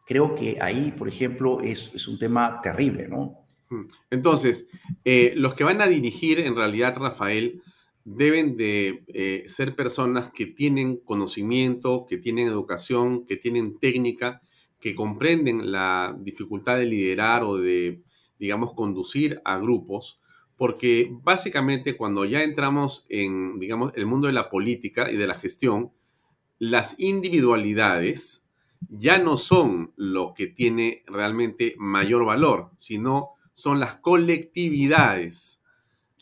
[0.06, 3.46] creo que ahí, por ejemplo, es, es un tema terrible, ¿no?
[3.70, 3.88] Hmm.
[4.12, 4.68] Entonces,
[5.04, 7.64] eh, los que van a dirigir, en realidad, Rafael,
[8.06, 14.42] deben de eh, ser personas que tienen conocimiento, que tienen educación, que tienen técnica,
[14.80, 18.04] que comprenden la dificultad de liderar o de,
[18.38, 20.22] digamos, conducir a grupos,
[20.56, 25.36] porque básicamente cuando ya entramos en, digamos, el mundo de la política y de la
[25.36, 25.92] gestión,
[26.60, 28.48] las individualidades
[28.88, 35.62] ya no son lo que tiene realmente mayor valor, sino son las colectividades.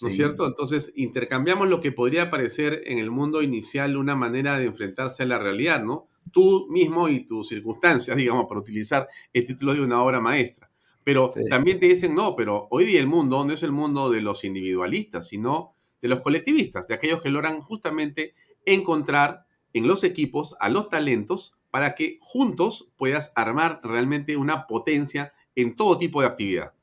[0.04, 0.46] ¿No es cierto?
[0.46, 5.26] Entonces, intercambiamos lo que podría parecer en el mundo inicial una manera de enfrentarse a
[5.26, 6.08] la realidad, ¿no?
[6.32, 10.70] Tú mismo y tus circunstancias, digamos, para utilizar el título de una obra maestra.
[11.04, 11.42] Pero sí.
[11.50, 14.44] también te dicen, no, pero hoy día el mundo no es el mundo de los
[14.44, 18.36] individualistas, sino de los colectivistas, de aquellos que logran justamente
[18.66, 25.34] encontrar en los equipos a los talentos para que juntos puedas armar realmente una potencia
[25.56, 26.74] en todo tipo de actividad.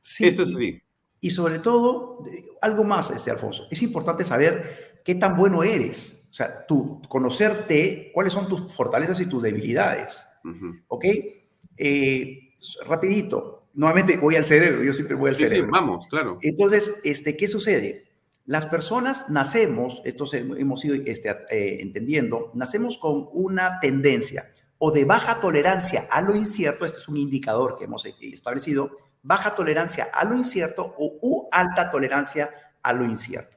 [0.00, 0.82] Sí, Esto es así.
[1.24, 2.22] Y, sobre todo,
[2.60, 6.26] algo más, este Alfonso, es importante saber qué tan bueno eres.
[6.30, 10.28] O sea, tú conocerte cuáles son tus fortalezas y tus debilidades.
[10.88, 11.06] ¿Ok?
[11.78, 12.54] Eh,
[12.86, 15.64] rapidito, nuevamente voy al cerebro, yo siempre voy al cerebro.
[15.64, 16.38] Sí, vamos, claro.
[16.42, 18.04] Entonces, este, ¿qué sucede?
[18.44, 25.06] Las personas nacemos, esto hemos ido este, eh, entendiendo, nacemos con una tendencia o de
[25.06, 30.24] baja tolerancia a lo incierto, este es un indicador que hemos establecido, baja tolerancia a
[30.24, 32.50] lo incierto o alta tolerancia
[32.82, 33.56] a lo incierto.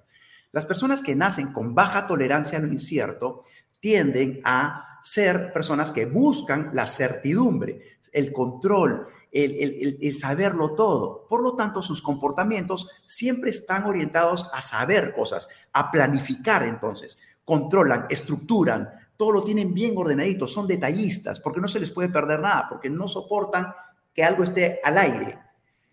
[0.52, 3.44] Las personas que nacen con baja tolerancia a lo incierto
[3.80, 11.28] tienden a ser personas que buscan la certidumbre, el control, el, saberlo todo.
[11.30, 17.20] Por lo tanto, sus comportamientos siempre están orientados a saber cosas, a planificar entonces.
[17.46, 22.40] Controlan, estructuran, todo lo tienen bien ordenadito, son detallistas, porque no se les puede perder
[22.40, 23.74] nada, porque no soportan
[24.14, 25.47] que algo esté al aire.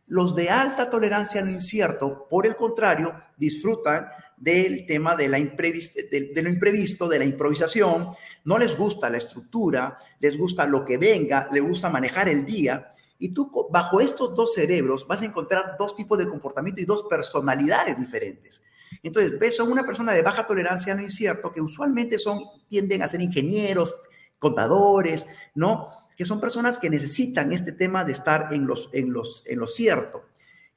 [0.07, 5.39] Los de alta tolerancia a lo incierto, por el contrario, disfrutan del tema de, la
[5.39, 8.11] de, lo imprevisto, de la improvisación,
[8.45, 12.91] no les gusta la estructura, les gusta lo que venga, les gusta manejar el día.
[13.19, 17.05] Y tú bajo estos dos cerebros vas a encontrar dos tipos de comportamiento y dos
[17.05, 18.63] personalidades diferentes.
[19.03, 23.03] Entonces, ves a una persona de baja tolerancia a lo incierto, que usualmente son, tienden
[23.03, 23.95] a ser ingenieros,
[24.39, 25.89] contadores, ¿no?
[26.17, 29.67] Que son personas que necesitan este tema de estar en, los, en, los, en lo
[29.67, 30.27] cierto.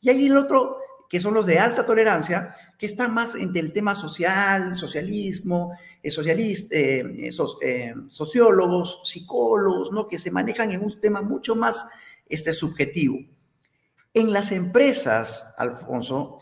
[0.02, 0.78] Y hay el otro,
[1.10, 6.12] que son los de alta tolerancia, que están más entre el tema social, socialismo, eh,
[6.12, 7.30] socialista, eh,
[7.62, 10.08] eh, sociólogos, psicólogos, ¿no?
[10.08, 11.88] Que se manejan en un tema mucho más
[12.28, 13.18] este, subjetivo.
[14.14, 16.40] En las empresas, Alfonso,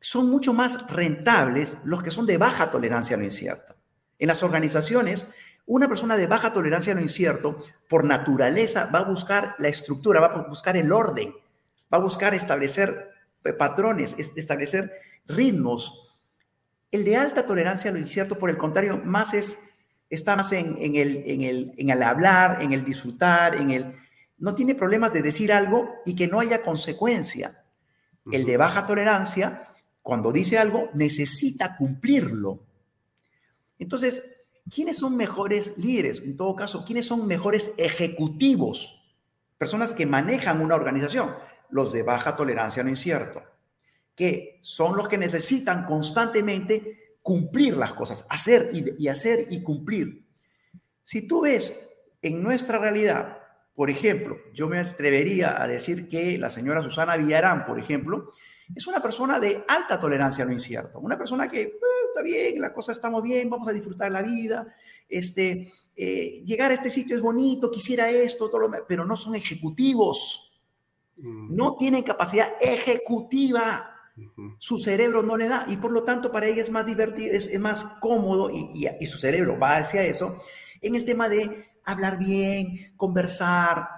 [0.00, 3.74] son mucho más rentables los que son de baja tolerancia a lo incierto.
[4.18, 5.26] En las organizaciones,
[5.66, 7.58] una persona de baja tolerancia a lo incierto,
[7.88, 11.34] por naturaleza, va a buscar la estructura, va a buscar el orden,
[11.92, 13.10] va a buscar establecer
[13.58, 14.92] patrones, establecer
[15.26, 15.92] ritmos.
[16.90, 19.58] El de alta tolerancia a lo incierto, por el contrario, más es,
[20.08, 23.96] está más en, el, en, el, en el hablar, en el disfrutar, en el...
[24.38, 27.64] No tiene problemas de decir algo y que no haya consecuencia.
[28.30, 29.66] El de baja tolerancia
[30.06, 32.60] cuando dice algo, necesita cumplirlo.
[33.76, 34.22] Entonces,
[34.70, 36.20] ¿quiénes son mejores líderes?
[36.20, 39.02] En todo caso, ¿quiénes son mejores ejecutivos?
[39.58, 41.34] Personas que manejan una organización,
[41.70, 43.42] los de baja tolerancia lo incierto,
[44.14, 50.24] que son los que necesitan constantemente cumplir las cosas, hacer y, hacer y cumplir.
[51.02, 51.90] Si tú ves
[52.22, 53.38] en nuestra realidad,
[53.74, 58.30] por ejemplo, yo me atrevería a decir que la señora Susana Villarán, por ejemplo,
[58.74, 62.60] es una persona de alta tolerancia a lo incierto, una persona que eh, está bien,
[62.60, 64.74] la cosa estamos bien, vamos a disfrutar la vida,
[65.08, 70.52] este, eh, llegar a este sitio es bonito, quisiera esto, todo pero no son ejecutivos,
[71.18, 73.92] no tienen capacidad ejecutiva.
[74.58, 77.58] Su cerebro no le da y por lo tanto para ella es más divertido, es,
[77.58, 80.40] más cómodo y, y su cerebro va hacia eso
[80.80, 83.88] en el tema de hablar bien, conversar.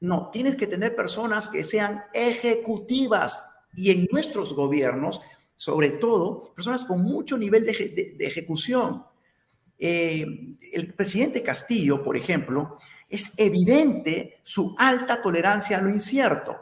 [0.00, 3.44] No, tienes que tener personas que sean ejecutivas,
[3.76, 5.20] y en nuestros gobiernos,
[5.54, 9.04] sobre todo, personas con mucho nivel de, ejecución.
[9.78, 10.26] Eh,
[10.72, 16.56] el presidente Castillo, por ejemplo, es evidente su alta tolerancia a lo incierto.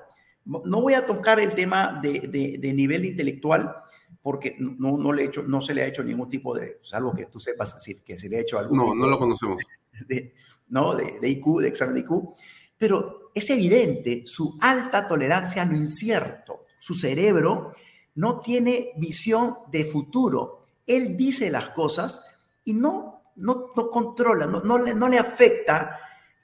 [0.44, 3.74] No voy a tocar el tema de, nivel intelectual
[4.20, 7.14] porque no, no, le he hecho, no se le ha hecho ningún tipo de, salvo
[7.14, 8.74] que tú sepas decir que se le ha hecho algo.
[8.74, 9.62] No, no lo conocemos.
[10.08, 10.34] De,
[10.70, 12.34] no, de, de IQ, de examen de IQ,
[12.76, 17.72] pero es evidente su alta tolerancia a lo incierto su cerebro
[18.14, 20.58] no tiene visión de futuro.
[20.86, 22.22] Él dice las cosas
[22.62, 25.98] y no, no, no controla, no, no, le, no le afecta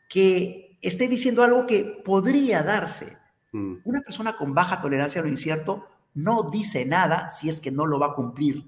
[0.08, 3.18] que esté diciendo algo que podría darse.
[3.52, 3.80] Mm.
[3.84, 7.84] Una persona con baja tolerancia a lo incierto no dice nada si es que no
[7.84, 8.64] lo va a cumplir.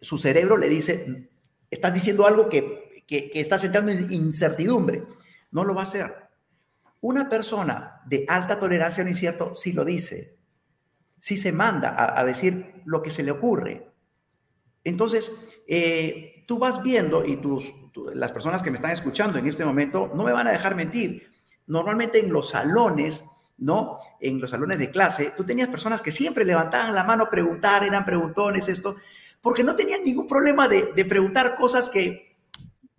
[0.00, 1.30] Su cerebro le dice,
[1.70, 5.06] estás diciendo algo que, que, que estás entrando en incertidumbre.
[5.52, 6.12] No lo va a hacer.
[7.00, 10.37] Una persona de alta tolerancia a lo incierto sí lo dice
[11.20, 13.90] si se manda a, decir lo que se le ocurre.
[14.84, 15.32] Entonces,
[15.66, 17.64] eh, tú vas viendo y tus,
[18.14, 21.30] las personas que me están escuchando en este momento no me van a dejar mentir.
[21.66, 23.24] Normalmente en los salones,
[23.58, 23.98] ¿no?
[24.20, 27.84] En los salones de clase, tú tenías personas que siempre levantaban la mano a preguntar,
[27.84, 28.96] eran preguntones, esto,
[29.40, 32.36] porque no tenían ningún problema de, preguntar cosas que,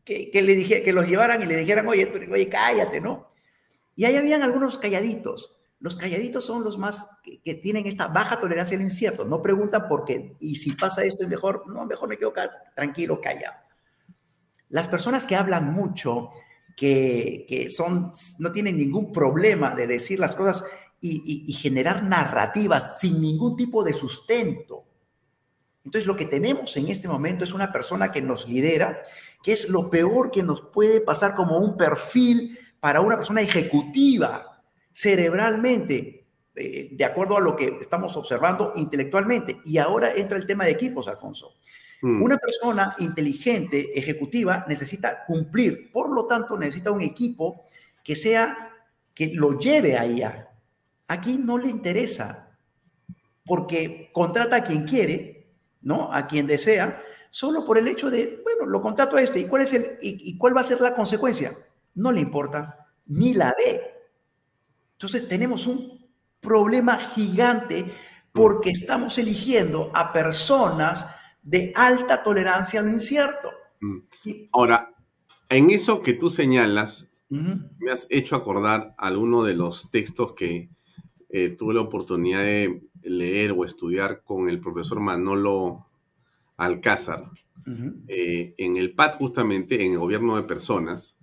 [0.03, 3.31] que, le dije, que los llevaran y le dijeran, oye, oye, cállate, ¿no?
[3.95, 5.58] Y ahí habían algunos calladitos.
[5.79, 9.23] Los calladitos son los más que, tienen esta baja tolerancia al incierto.
[9.25, 10.35] No preguntan por qué.
[10.39, 12.33] Y si pasa esto es mejor, no, mejor me quedo
[12.75, 13.55] tranquilo, callado.
[14.67, 16.29] Las personas que hablan mucho,
[16.75, 20.65] que, son, no tienen ningún problema de decir las cosas
[21.01, 24.83] y, generar narrativas sin ningún tipo de sustento.
[25.85, 29.01] Entonces lo que tenemos en este momento es una persona que nos lidera,
[29.41, 34.58] que es lo peor que nos puede pasar como un perfil para una persona ejecutiva,
[34.99, 36.25] cerebralmente,
[36.55, 39.61] eh, de acuerdo a lo que estamos observando intelectualmente.
[39.63, 41.53] Y ahora entra el tema de equipos, Alfonso.
[42.01, 42.21] Mm.
[42.21, 47.63] Una persona inteligente, ejecutiva, necesita cumplir, por lo tanto necesita un equipo
[48.03, 48.73] que sea,
[49.13, 50.49] que lo lleve allá.
[51.07, 52.57] Aquí no le interesa,
[53.45, 55.47] porque contrata a quien quiere,
[55.81, 56.11] ¿no?
[56.11, 59.61] A quien desea, solo por el hecho de, bueno, lo contrato a este, ¿y cuál,
[59.61, 61.53] es el, y, cuál va a ser la consecuencia?
[61.95, 63.98] No le importa, ni la ve.
[64.99, 65.97] Entonces tenemos un
[66.41, 67.85] problema gigante
[68.33, 71.07] porque estamos eligiendo a personas
[71.41, 73.49] de alta tolerancia a lo incierto.
[73.79, 73.99] Mm.
[74.51, 74.93] Ahora,
[75.47, 80.69] en eso que tú señalas, me has hecho acordar alguno de los textos que
[81.29, 85.87] eh, tuve la oportunidad de leer o estudiar con el profesor Manolo
[86.57, 87.31] Alcázar
[88.09, 91.18] eh, en el PAT justamente, en el gobierno de personas,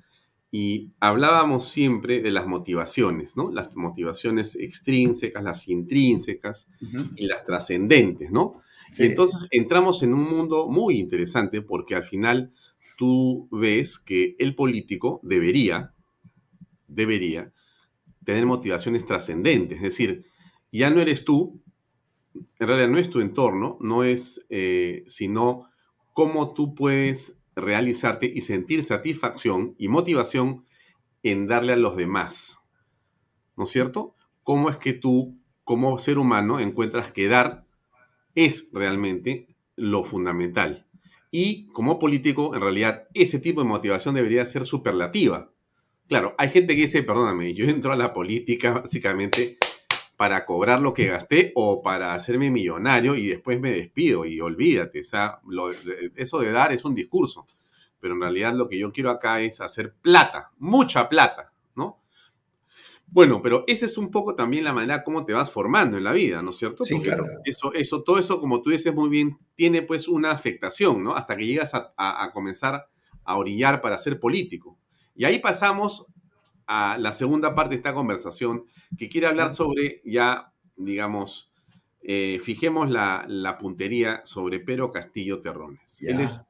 [0.51, 3.51] y hablábamos siempre de las motivaciones, ¿no?
[3.51, 6.69] Las motivaciones extrínsecas, las intrínsecas
[7.17, 8.63] y las trascendentes, ¿no?
[8.99, 12.53] Entonces entramos en un mundo muy interesante porque al final
[12.97, 15.93] tú ves que el político debería,
[16.87, 17.53] debería
[18.25, 20.27] tener motivaciones trascendentes, es decir,
[20.73, 21.61] ya no eres tú,
[22.35, 25.71] en realidad no es tu entorno, no es eh, sino
[26.13, 30.65] cómo tú puedes realizarte y sentir satisfacción y motivación
[31.23, 32.59] en darle a los demás.
[33.57, 34.15] ¿No es cierto?
[34.43, 37.67] ¿Cómo es que tú, como ser humano, encuentras que dar
[38.35, 40.87] es realmente lo fundamental?
[41.31, 45.51] Y como político, en realidad, ese tipo de motivación debería ser superlativa.
[46.09, 49.59] Claro, hay gente que dice, perdóname, yo entro a la política básicamente
[50.17, 55.01] para cobrar lo que gasté o para hacerme millonario y después me despido y olvídate,
[55.01, 55.41] o sea,
[56.14, 57.47] eso de dar es un discurso,
[58.01, 62.01] pero en realidad lo que yo quiero acá es hacer plata, mucha plata, ¿no?
[63.07, 66.12] Bueno, pero esa es un poco también la manera como te vas formando en la
[66.12, 66.85] vida, ¿no es cierto?
[66.85, 67.27] Sí, claro.
[67.45, 71.14] Eso, eso, todo eso, como tú dices muy bien, tiene pues una afectación, ¿no?
[71.14, 72.89] Hasta que llegas a, a comenzar
[73.27, 74.79] a orillar para ser político.
[75.14, 76.07] Y ahí pasamos
[76.67, 78.64] a la segunda parte de esta conversación,
[78.99, 81.53] que quiere hablar sobre ya, digamos,
[82.03, 86.03] eh, fijemos la, puntería sobre Pedro Castillo Terrones.
[86.03, 86.41] Él es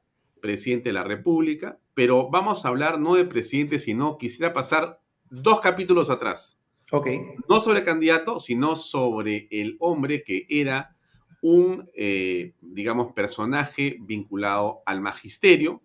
[0.41, 4.99] presidente de la República, pero vamos a hablar no de presidente, sino quisiera pasar
[5.29, 6.59] dos capítulos atrás.
[6.91, 7.07] Ok.
[7.49, 10.95] No sobre candidato, sino sobre el hombre que era
[11.41, 15.81] un, eh, digamos, personaje vinculado al magisterio,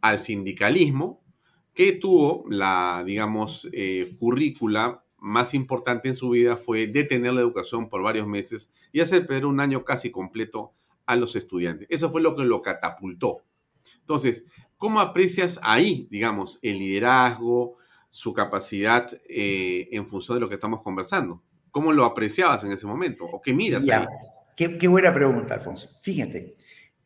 [0.00, 1.23] al sindicalismo,
[1.74, 7.88] que tuvo la, digamos, eh, currícula más importante en su vida fue detener la educación
[7.88, 10.72] por varios meses y hacer perder un año casi completo
[11.06, 11.88] a los estudiantes.
[11.90, 13.38] Eso fue lo que lo catapultó.
[14.00, 14.44] Entonces,
[14.76, 17.76] ¿cómo aprecias ahí, digamos, el liderazgo,
[18.08, 21.42] su capacidad eh, en función de lo que estamos conversando?
[21.70, 23.24] ¿Cómo lo apreciabas en ese momento?
[23.24, 24.06] ¿O qué miras ahí?
[24.56, 25.88] Qué, qué, buena pregunta, Alfonso.
[26.02, 26.54] Fíjate,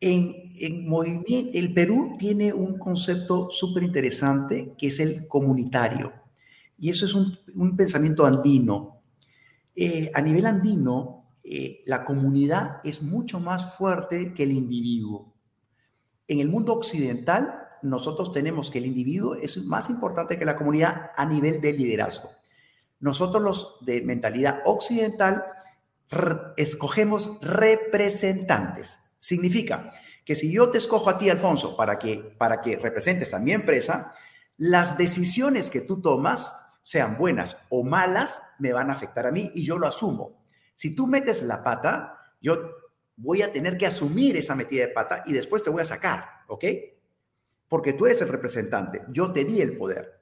[0.01, 6.13] en, movimiento, el Perú tiene un concepto súper interesante que es el comunitario.
[6.77, 9.01] Y eso es un, pensamiento andino.
[9.75, 15.33] Eh, a nivel andino, eh, la comunidad es mucho más fuerte que el individuo.
[16.27, 21.11] En el mundo occidental, nosotros tenemos que el individuo es más importante que la comunidad
[21.15, 22.29] a nivel de liderazgo.
[22.99, 25.43] Nosotros los de mentalidad occidental
[26.57, 29.91] escogemos representantes Significa
[30.25, 33.51] que si yo te escojo a ti, Alfonso, para que, para que representes a mi
[33.51, 34.13] empresa,
[34.57, 39.51] las decisiones que tú tomas, sean buenas o malas, me van a afectar a mí
[39.53, 40.43] y yo lo asumo.
[40.75, 42.57] Si tú metes la pata, yo
[43.15, 46.25] voy a tener que asumir esa metida de pata y después te voy a sacar,
[46.47, 46.65] ¿ok?
[47.67, 50.21] Porque tú eres el representante, yo te di el poder.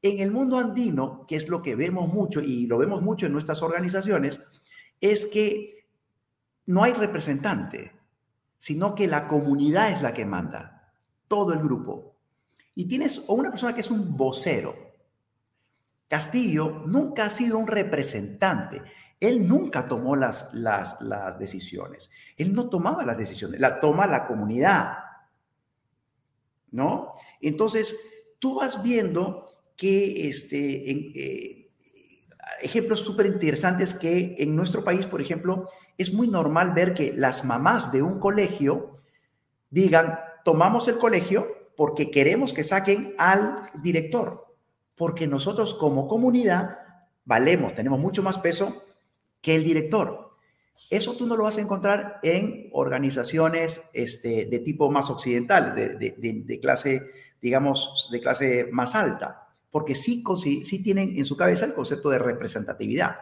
[0.00, 3.32] En el mundo andino, que es lo que vemos mucho y lo vemos mucho en
[3.32, 4.40] nuestras organizaciones,
[5.00, 5.86] es que
[6.66, 7.95] no hay representante
[8.58, 10.92] sino que la comunidad es la que manda,
[11.28, 12.16] todo el grupo.
[12.74, 14.74] Y tienes una persona que es un vocero.
[16.08, 18.82] Castillo nunca ha sido un representante.
[19.18, 22.10] Él nunca tomó las, las, decisiones.
[22.36, 24.98] Él no tomaba las decisiones, la toma la comunidad.
[26.70, 27.12] ¿No?
[27.40, 27.96] Entonces,
[28.38, 31.70] tú vas viendo que este, eh,
[32.62, 35.68] ejemplos súper interesantes que en nuestro país, por ejemplo,
[35.98, 38.90] es muy normal ver que las mamás de un colegio
[39.70, 44.46] digan, tomamos el colegio porque queremos que saquen al director,
[44.94, 46.78] porque nosotros como comunidad
[47.24, 48.84] valemos, tenemos mucho más peso
[49.40, 50.30] que el director.
[50.90, 56.60] Eso tú no lo vas a encontrar en organizaciones este, de tipo más occidental, de,
[56.62, 57.02] clase,
[57.40, 60.22] digamos, de clase más alta, porque sí,
[60.64, 63.16] sí tienen en su cabeza el concepto de representatividad.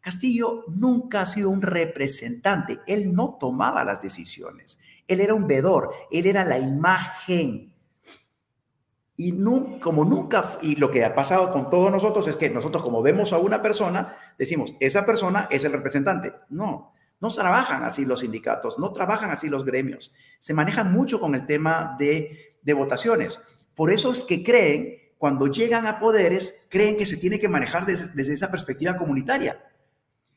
[0.00, 5.92] Castillo nunca ha sido un representante, él no tomaba las decisiones, él era un vedor,
[6.10, 7.72] él era la imagen.
[9.20, 9.36] Y
[9.80, 13.32] como nunca, y lo que ha pasado con todos nosotros es que nosotros como vemos
[13.32, 16.34] a una persona, decimos, esa persona es el representante.
[16.50, 20.12] No, no trabajan así los sindicatos, no trabajan así los gremios.
[20.38, 23.40] Se manejan mucho con el tema de, votaciones.
[23.74, 27.86] Por eso es que creen, cuando llegan a poderes, creen que se tiene que manejar
[27.86, 29.60] desde, esa perspectiva comunitaria.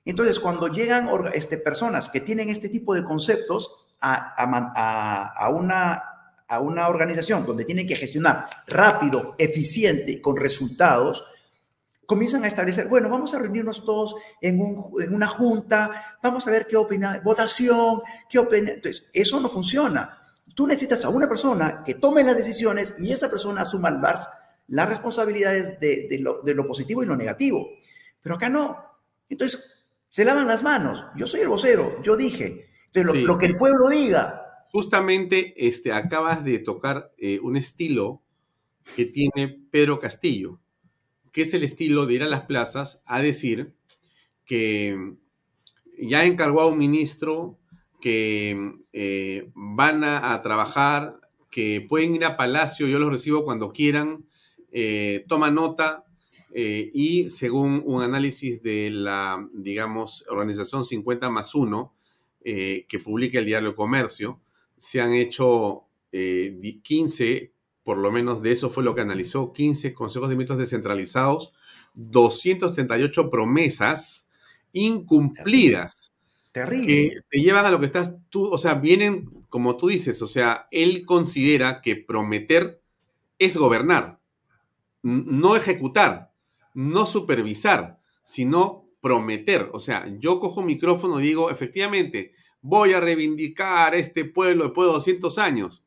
[0.06, 6.04] Entonces, cuando llegan este, personas que tienen este tipo de conceptos a, una,
[6.48, 11.24] a una organización donde tienen que gestionar rápido, eficiente, con resultados,
[12.12, 16.76] comienzan a establecer, bueno, vamos a reunirnos todos en, una junta, vamos a ver qué
[16.76, 18.72] opina, votación, qué opina.
[18.72, 20.20] Entonces, eso no funciona.
[20.54, 24.28] Tú necesitas a una persona que tome las decisiones y esa persona asuma las,
[24.68, 27.70] las responsabilidades de, lo, positivo y lo negativo.
[28.22, 28.78] Pero acá no.
[29.30, 29.64] Entonces,
[30.12, 31.06] se lavan las manos.
[31.16, 32.70] Yo soy el vocero, yo dije.
[32.94, 34.38] Entonces, lo, que el pueblo diga.
[34.72, 38.22] Justamente este, acabas de tocar eh, un estilo
[38.96, 40.62] que tiene Pedro Castillo
[41.32, 43.74] que es el estilo de ir a las plazas a decir
[44.46, 45.14] que
[45.98, 47.58] ya encargó a un ministro
[48.02, 54.26] que eh, van a, trabajar, que pueden ir a Palacio, yo los recibo cuando quieran,
[54.72, 56.06] eh, toma nota
[56.54, 61.94] eh, y según un análisis de la, digamos, organización 50 más 1,
[62.44, 64.42] que publica el diario Comercio,
[64.76, 70.30] se han hecho 15 por lo menos de eso fue lo que analizó, 15 consejos
[70.30, 71.54] de ministros descentralizados,
[71.96, 74.28] 238 promesas
[74.72, 76.14] incumplidas.
[76.52, 76.86] Terrible.
[76.86, 80.28] Que te llevan a lo que estás tú, o sea, vienen, como tú dices, o
[80.28, 82.82] sea, él considera que prometer
[83.40, 84.20] es gobernar,
[85.02, 86.31] no ejecutar,
[86.74, 89.70] no supervisar, sino prometer.
[89.74, 94.94] O sea, yo cojo micrófono y digo, efectivamente, voy a reivindicar este pueblo después de
[94.94, 95.86] 200 años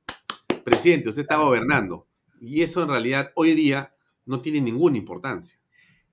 [0.64, 2.09] presidente, usted está gobernando.
[2.41, 3.95] Y eso en realidad hoy día
[4.26, 5.59] no tiene ninguna importancia.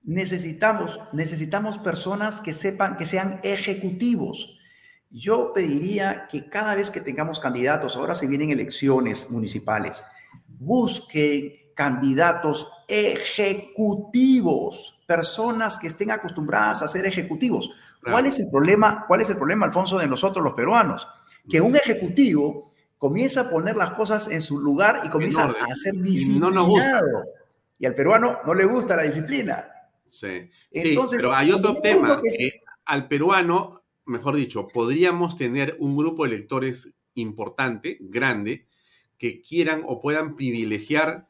[0.04, 4.58] Necesitamos, necesitamos personas que sepan, que sean ejecutivos.
[5.10, 10.02] Yo pediría que cada vez que tengamos candidatos, ahora se vienen elecciones municipales,
[10.46, 17.70] busquen candidatos ejecutivos, personas que estén acostumbradas a ser ejecutivos.
[18.02, 19.04] ¿Cuál es el problema?
[19.06, 21.08] ¿Cuál es el problema, Alfonso, de nosotros los peruanos?
[21.48, 25.94] Que un ejecutivo comienza a poner las cosas en su lugar y comienza a ser
[25.94, 27.24] disciplinado.
[27.78, 29.68] Y, al peruano no le gusta la disciplina.
[30.06, 32.60] Sí, Entonces, pero hay otro tema que...
[32.84, 38.66] al peruano, mejor dicho, podríamos tener un grupo de electores importante, grande,
[39.18, 41.28] que quieran o puedan privilegiar,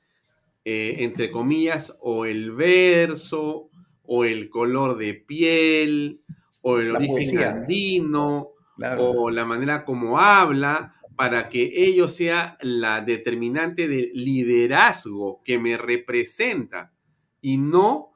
[0.65, 3.71] eh, entre comillas, o el verso,
[4.05, 6.23] o el color de piel,
[6.61, 8.51] o el origen andino,
[8.99, 15.77] o la manera como habla, para que ello sea la determinante del liderazgo que me
[15.77, 16.93] representa
[17.41, 18.13] y no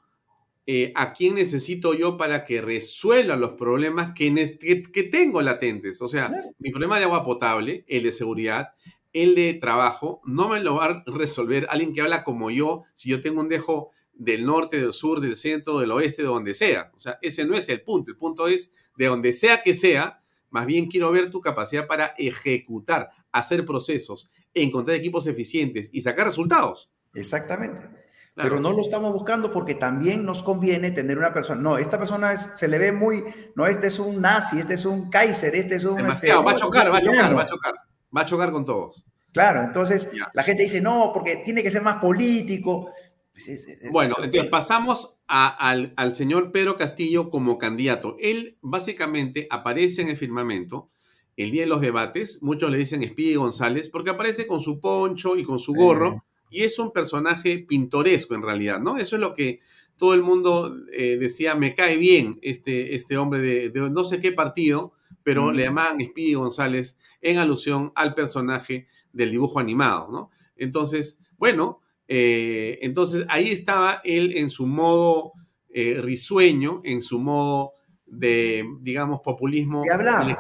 [0.69, 4.59] eh, a quién necesito yo para que resuelva los problemas que,
[4.93, 6.03] que, tengo latentes.
[6.03, 8.71] O sea, mi problema de agua potable, el de seguridad,
[9.17, 13.09] el de trabajo, no me lo va a resolver alguien que habla como yo si
[13.09, 16.93] yo tengo un dejo del norte, del sur, del centro, del oeste, de donde sea.
[16.95, 18.11] O sea, ese no es el punto.
[18.11, 22.15] El punto es de donde sea que sea, más bien quiero ver tu capacidad para
[22.19, 26.91] ejecutar, hacer procesos, encontrar equipos eficientes y sacar resultados.
[27.15, 27.89] Exactamente.
[28.35, 31.59] Pero no lo estamos buscando porque también nos conviene tener una persona.
[31.59, 33.25] No, esta persona se le ve muy.
[33.55, 35.97] No, este es un nazi, este es un Kaiser, este es un.
[35.97, 37.86] Demasiado, este, va a chocar, va a chocar, va a chocar.
[38.17, 39.05] Va a chocar con todos.
[39.33, 42.91] Claro, entonces la gente dice no, porque tiene que ser más político.
[43.33, 48.17] Pues bueno, entonces pasamos al, señor Pedro Castillo como candidato.
[48.19, 50.89] Él básicamente aparece en el firmamento
[51.37, 52.43] el día de los debates.
[52.43, 56.63] Muchos le dicen Espíritu González porque aparece con su poncho y con su gorro y
[56.63, 58.97] es un personaje pintoresco en realidad, ¿no?
[58.97, 59.61] Eso es lo que
[59.97, 64.33] todo el mundo eh, decía, me cae bien este, este hombre de, no sé qué
[64.33, 64.93] partido,
[65.27, 70.31] pero le llamaban Espíritu González en alusión al personaje del dibujo animado, ¿no?
[70.55, 75.33] Entonces, bueno, eh, entonces ahí estaba él en su modo
[75.71, 77.73] eh, risueño, en su modo
[78.07, 79.83] de, digamos, populismo.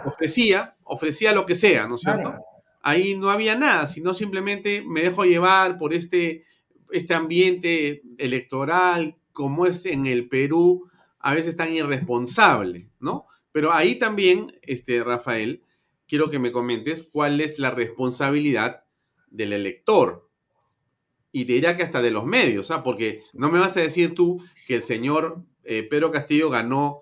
[0.06, 2.36] ofrecía, ofrecía lo que sea, ¿no es cierto?
[2.80, 6.44] Ahí no había nada, sino simplemente me dejo llevar por este,
[6.92, 13.26] este ambiente electoral, como es en el Perú, a veces tan irresponsable, ¿no?
[13.56, 15.62] Pero ahí también, este, Rafael,
[16.06, 18.84] quiero que me comentes cuál es la responsabilidad
[19.30, 20.28] del elector.
[21.32, 22.82] Y te diría que hasta de los medios, ¿ah?
[22.82, 27.00] porque no me vas a decir tú que el señor eh, Pedro Castillo ganó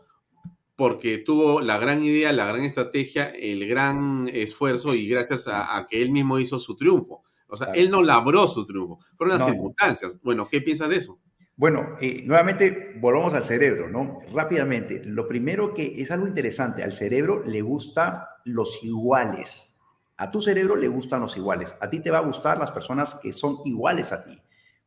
[0.76, 6.02] porque tuvo la gran idea, la gran estrategia, el gran esfuerzo y gracias a, que
[6.02, 7.24] él mismo hizo su triunfo.
[7.48, 10.20] O sea, él no labró su triunfo, fueron las circunstancias.
[10.22, 11.18] Bueno, ¿qué piensas de eso?
[11.56, 14.18] Bueno, eh, nuevamente volvamos al cerebro, ¿no?
[14.32, 19.74] Rápidamente, lo primero que es algo interesante, al cerebro le gustan los iguales.
[20.16, 21.76] A tu cerebro le gustan los iguales.
[21.80, 24.40] A ti te va a gustar las personas que son iguales a ti,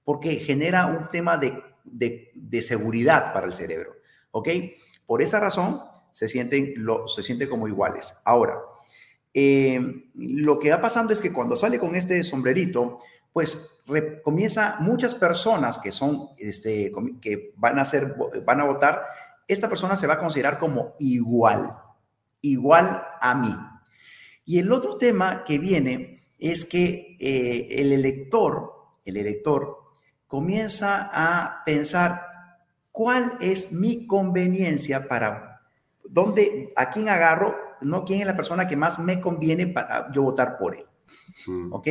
[0.03, 3.93] porque genera un tema de, de seguridad para el cerebro,
[4.32, 4.49] ¿ok?
[5.05, 5.82] Por esa razón,
[6.18, 8.15] se sienten lo, se siente como iguales.
[8.26, 8.57] Ahora,
[9.36, 9.80] eh,
[10.15, 12.97] lo que va pasando es que cuando sale con este sombrerito,
[13.34, 13.73] pues
[14.23, 18.15] comienza muchas personas que son, este, que van a ser,
[18.45, 19.03] van a votar,
[19.47, 21.75] esta persona se va a considerar como igual,
[22.41, 23.55] igual a mí.
[24.45, 28.73] Y el otro tema que viene es que eh, el elector,
[29.05, 29.78] el elector
[30.28, 32.21] comienza a pensar
[32.91, 35.61] cuál es mi conveniencia para
[36.03, 40.23] dónde, a quién agarro, no quién es la persona que más me conviene para yo
[40.23, 40.86] votar por él.
[41.71, 41.88] ¿Ok?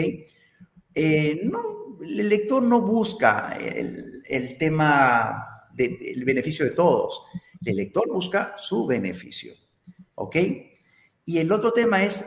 [0.96, 7.22] Eh, no, el elector no busca el, tema del beneficio de todos.
[7.64, 9.54] El elector busca su beneficio.
[10.14, 10.36] ¿Ok?
[11.26, 12.24] Y el otro tema es,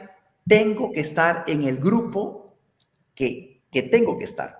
[0.47, 2.55] tengo que estar en el grupo
[3.15, 4.59] que, que tengo que estar.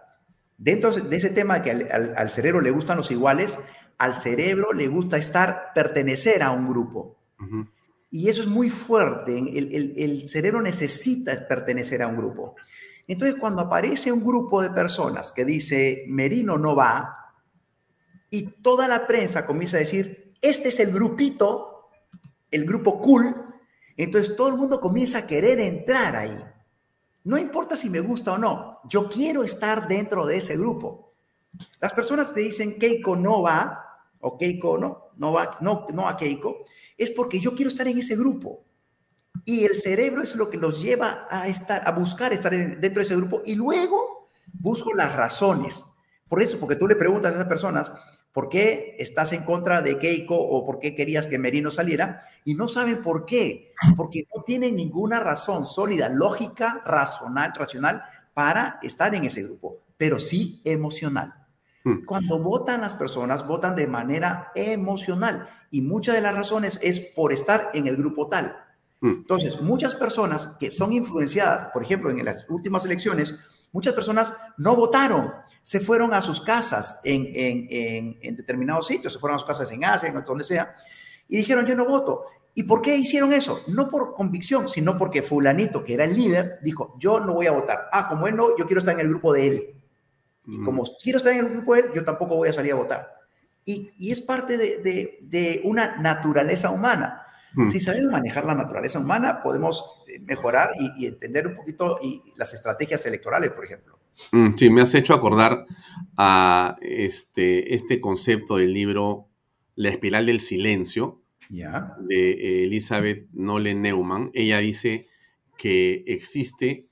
[0.57, 3.59] Dentro de ese tema que al, al cerebro le gustan los iguales,
[3.99, 7.17] al cerebro le gusta estar, pertenecer a un grupo.
[8.09, 9.37] Y eso es muy fuerte.
[9.37, 12.55] El, cerebro necesita pertenecer a un grupo.
[13.09, 17.33] Entonces, cuando aparece un grupo de personas que dice, Merino no va,
[18.29, 21.89] y toda la prensa comienza a decir, este es el grupito,
[22.51, 23.35] el grupo cool,
[23.97, 26.37] entonces todo el mundo comienza a querer entrar ahí.
[27.23, 31.11] No importa si me gusta o no, yo quiero estar dentro de ese grupo.
[31.81, 36.15] Las personas que dicen Keiko no va, o Keiko no, no, va, no, no a
[36.15, 36.59] Keiko,
[36.95, 38.65] es porque yo quiero estar en ese grupo.
[39.45, 43.03] Y el cerebro es lo que los lleva a, estar, a buscar estar dentro de
[43.03, 45.83] ese grupo y luego busco las razones.
[46.27, 47.91] Por eso, porque tú le preguntas a esas personas,
[48.31, 52.21] ¿por qué estás en contra de Keiko o por qué querías que Merino saliera?
[52.45, 58.79] Y no saben por qué, porque no tienen ninguna razón sólida, lógica, racional, racional para
[58.83, 61.33] estar en ese grupo, pero sí emocional.
[61.83, 62.05] Mm.
[62.05, 67.33] Cuando votan las personas, votan de manera emocional y muchas de las razones es por
[67.33, 68.55] estar en el grupo tal.
[69.01, 69.11] Mm.
[69.11, 73.35] Entonces, muchas personas que son influenciadas, por ejemplo, en las últimas elecciones,
[73.71, 75.31] muchas personas no votaron,
[75.63, 79.85] se fueron a sus casas en, en, determinados sitios, se fueron a sus casas en
[79.85, 80.73] Asia, en donde sea,
[81.27, 82.25] y dijeron, yo no voto.
[82.55, 83.61] ¿Y por qué hicieron eso?
[83.67, 87.51] No por convicción, sino porque fulanito, que era el líder, dijo, yo no voy a
[87.51, 87.87] votar.
[87.91, 89.75] Ah, como él no, yo quiero estar en el grupo de él.
[90.47, 92.75] Y como quiero estar en el grupo de él, yo tampoco voy a salir a
[92.75, 93.19] votar.
[93.63, 97.21] Y, y es parte de, de, de, una naturaleza humana.
[97.69, 102.53] Si sabemos manejar la naturaleza humana, podemos eh, mejorar y, entender un poquito y las
[102.53, 103.97] estrategias electorales, por ejemplo.
[104.57, 105.65] Sí, me has hecho acordar
[106.17, 109.29] a este, este concepto del libro
[109.75, 111.95] La espiral del silencio ¿Ya?
[112.01, 114.29] de Elizabeth Nolen Neumann.
[114.33, 115.07] Ella dice
[115.57, 116.87] que existe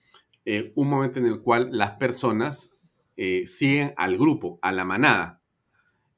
[0.46, 2.72] eh, un momento en el cual las personas
[3.18, 5.42] eh, siguen al grupo, a la manada,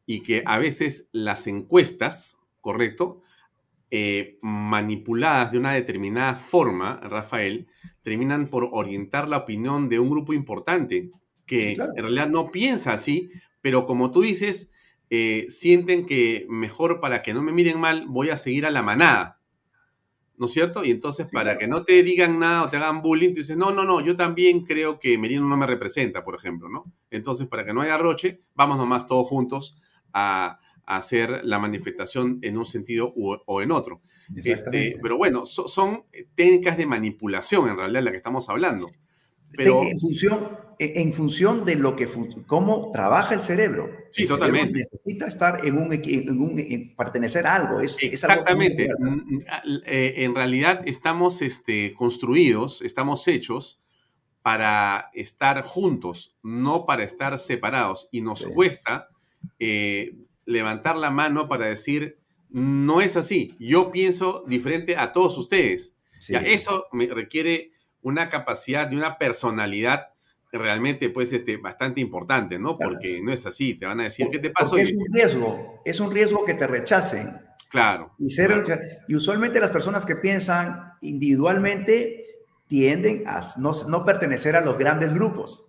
[0.06, 3.22] y que a veces las encuestas, ¿correcto?
[3.92, 7.68] Eh, manipuladas de una determinada forma, Rafael,
[8.04, 11.10] terminan por orientar la opinión de un grupo importante
[11.48, 13.32] que en realidad no piensa así,
[13.62, 14.72] pero como tú dices,
[15.10, 18.84] eh, sienten que mejor para que no me miren mal, voy a seguir a la
[18.84, 19.40] manada.
[20.40, 20.86] ¿no es cierto?
[20.86, 23.72] Y entonces, para que no te digan nada o te hagan bullying, tú dices, no,
[23.72, 26.84] no, no, yo también creo que Merino no me representa, por ejemplo, ¿no?
[27.12, 29.76] Entonces, para que no haya roche, vamos nomás todos juntos
[30.14, 30.60] a,
[30.98, 34.02] hacer la manifestación en un sentido o en otro.
[34.36, 36.04] Este, pero bueno, son
[36.36, 38.92] técnicas de manipulación, en realidad, la que estamos hablando.
[39.56, 42.08] Pero, en, función, en función de lo que
[42.46, 43.90] cómo trabaja el cerebro.
[44.12, 44.88] Sí, totalmente.
[44.92, 47.82] Necesita estar en un, en un pertenecer a algo.
[47.82, 48.86] Es, Exactamente.
[48.86, 49.44] Es algo mm, mm,
[49.86, 53.82] eh, en realidad estamos este, construidos, estamos hechos
[54.44, 58.08] para estar juntos, no para estar separados.
[58.12, 59.10] Y nos cuesta
[59.58, 60.16] eh,
[60.50, 62.18] levantar la mano para decir,
[62.50, 65.96] no es así, yo pienso diferente a todos ustedes.
[66.28, 67.72] Ya, eso me requiere
[68.02, 70.10] una capacidad de una personalidad
[70.52, 72.78] realmente pues este, bastante importante, ¿no?
[72.78, 74.78] Porque no es así, te van a decir qué te pasó.
[74.78, 77.30] es un riesgo, es un riesgo que te rechacen.
[77.70, 78.16] Claro.
[78.18, 78.28] Y,
[79.08, 82.24] y usualmente las personas que piensan individualmente
[82.68, 85.69] tienden a no, no pertenecer a los grandes grupos.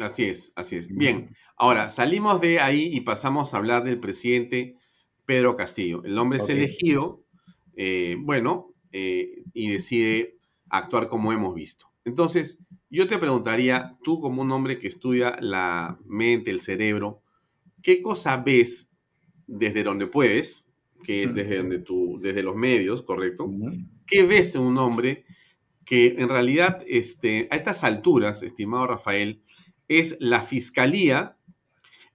[0.00, 0.88] Así es, así es.
[0.88, 4.76] Bien, ahora salimos de ahí y pasamos a hablar del presidente
[5.24, 6.02] Pedro Castillo.
[6.04, 7.22] El hombre es elegido,
[7.76, 10.38] eh, bueno, eh, y decide
[10.68, 11.86] actuar como hemos visto.
[12.04, 17.22] Entonces, yo te preguntaría, tú como un hombre que estudia la mente, el cerebro,
[17.82, 18.90] ¿qué cosa ves
[19.46, 20.68] desde donde puedes,
[21.04, 23.50] que es desde, donde tú, desde los medios, ¿correcto?
[24.06, 25.24] ¿Qué ves en un hombre
[25.84, 29.42] que en realidad este, a estas alturas, estimado Rafael,
[29.90, 31.36] es la Fiscalía,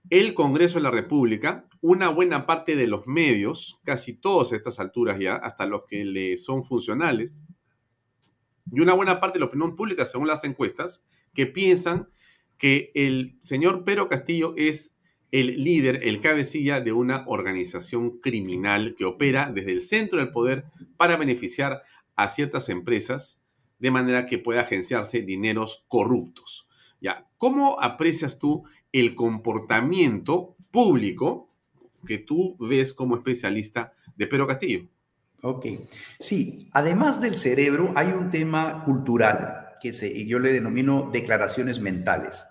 [0.08, 4.80] el Congreso de la República, una buena parte de los medios, casi todos a estas
[4.80, 7.38] alturas ya, hasta los que le son funcionales,
[8.72, 12.08] y una buena parte de la opinión pública, según las encuestas, que piensan
[12.56, 14.96] que el señor Pedro Castillo es
[15.30, 20.64] el líder, el cabecilla de una organización criminal que opera desde el centro del poder
[20.96, 21.82] para beneficiar
[22.14, 23.44] a ciertas empresas
[23.78, 26.66] de manera que pueda agenciarse dineros corruptos.
[27.02, 31.50] Ya, ¿cómo aprecias tú el comportamiento público
[32.06, 34.86] que tú ves como especialista de Pedro Castillo?
[35.42, 35.66] Ok,
[36.18, 42.46] sí, además del cerebro hay un tema cultural que se, yo le denomino declaraciones mentales.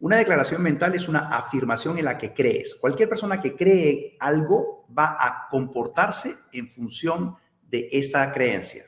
[0.00, 2.76] Una declaración mental es una afirmación en la que crees.
[2.76, 7.36] Cualquier persona que cree algo va a comportarse en función
[7.68, 8.84] de esa creencia.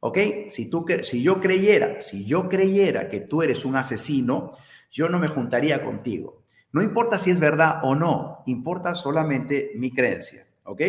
[0.00, 0.18] ¿Ok?
[0.48, 4.52] Si, tú, si yo creyera, si yo creyera que tú eres un asesino,
[4.90, 6.42] yo no me juntaría contigo.
[6.72, 10.46] No importa si es verdad o no, importa solamente mi creencia.
[10.64, 10.82] ¿Ok?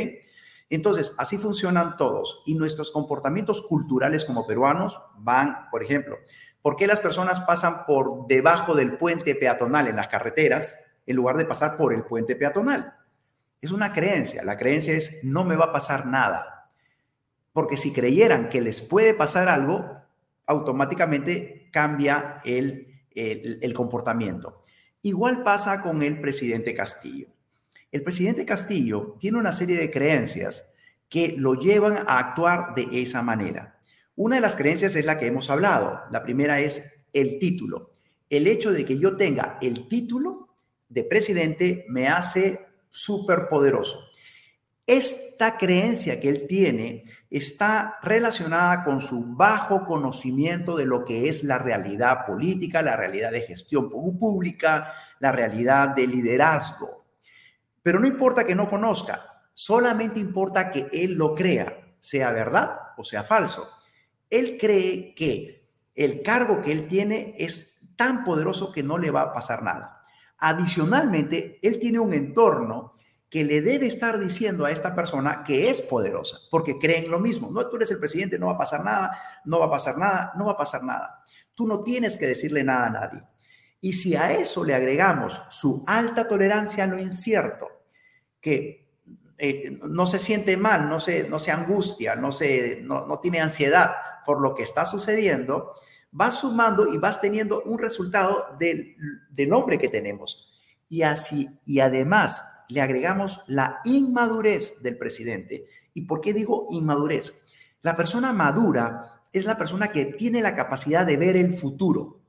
[0.69, 2.41] Entonces, así funcionan todos.
[2.45, 6.17] Y nuestros comportamientos culturales como peruanos van, por ejemplo,
[6.61, 11.35] ¿por qué las personas pasan por debajo del puente peatonal en las carreteras en lugar
[11.35, 12.93] de pasar por el puente peatonal?
[13.59, 14.45] Es una creencia.
[14.45, 16.60] La creencia es, no me va a pasar nada.
[17.53, 19.85] Porque si creyeran que les puede pasar algo,
[20.45, 24.61] automáticamente cambia el, el, comportamiento.
[25.01, 27.27] Igual pasa con el presidente Castillo.
[27.91, 30.67] El presidente Castillo tiene una serie de creencias
[31.09, 33.79] que lo llevan a actuar de esa manera.
[34.15, 35.99] Una de las creencias es la que hemos hablado.
[36.11, 37.91] La primera es el título.
[38.29, 40.47] El hecho de que yo tenga el título
[40.87, 43.99] de presidente me hace súper poderoso.
[44.85, 51.45] Esta creencia que él tiene está relacionada con su bajo conocimiento de lo que es
[51.45, 57.05] la realidad política, la realidad de gestión pública, la realidad de liderazgo.
[57.81, 63.03] Pero no importa que no conozca, solamente importa que él lo crea, sea verdad o
[63.05, 63.69] sea falso.
[64.29, 69.21] Él cree que el cargo que él tiene es tan poderoso que no le va
[69.21, 69.99] a pasar nada.
[70.37, 72.95] Adicionalmente, él tiene un entorno
[73.31, 77.49] que le debe estar diciendo a esta persona que es poderosa, porque creen lo mismo.
[77.49, 80.33] No, tú eres el presidente, no va a pasar nada, no va a pasar nada,
[80.35, 81.23] no va a pasar nada.
[81.55, 83.23] Tú no tienes que decirle nada a nadie.
[83.79, 87.69] Y si a eso le agregamos su alta tolerancia a lo incierto,
[88.41, 88.89] que
[89.37, 93.95] eh, no se siente mal, no se, no se angustia, no, se, no, tiene ansiedad
[94.25, 95.71] por lo que está sucediendo,
[96.11, 98.97] vas sumando y vas teniendo un resultado del,
[99.29, 100.49] del hombre que tenemos.
[100.89, 105.67] Y así, y además, le agregamos la inmadurez del presidente.
[105.93, 107.35] ¿Y por qué digo inmadurez?
[107.81, 112.21] La persona madura es la persona que tiene la capacidad de ver el futuro.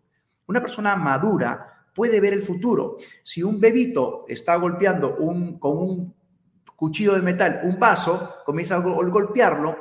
[0.48, 2.96] Una persona madura puede ver el futuro.
[3.22, 6.14] Si un bebito está golpeando un, con un
[6.74, 9.76] cuchillo de metal un vaso, comienza a golpearlo,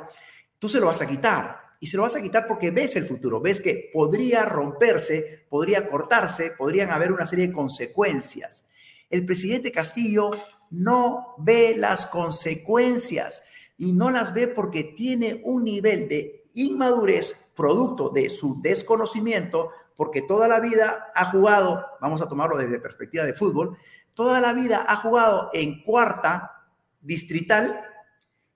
[0.60, 1.60] tú se lo vas a quitar.
[1.80, 5.88] Y se lo vas a quitar porque ves el futuro, ves que podría romperse, podría
[5.88, 8.66] cortarse, podrían haber una serie de consecuencias
[9.12, 10.32] el presidente Castillo
[10.70, 13.44] no ve las consecuencias
[13.76, 20.22] y no las ve porque tiene un nivel de inmadurez producto de su desconocimiento, porque
[20.22, 23.76] toda la vida ha jugado, vamos a tomarlo desde perspectiva de fútbol,
[24.14, 26.64] toda la vida ha jugado en cuarta
[27.00, 27.84] distrital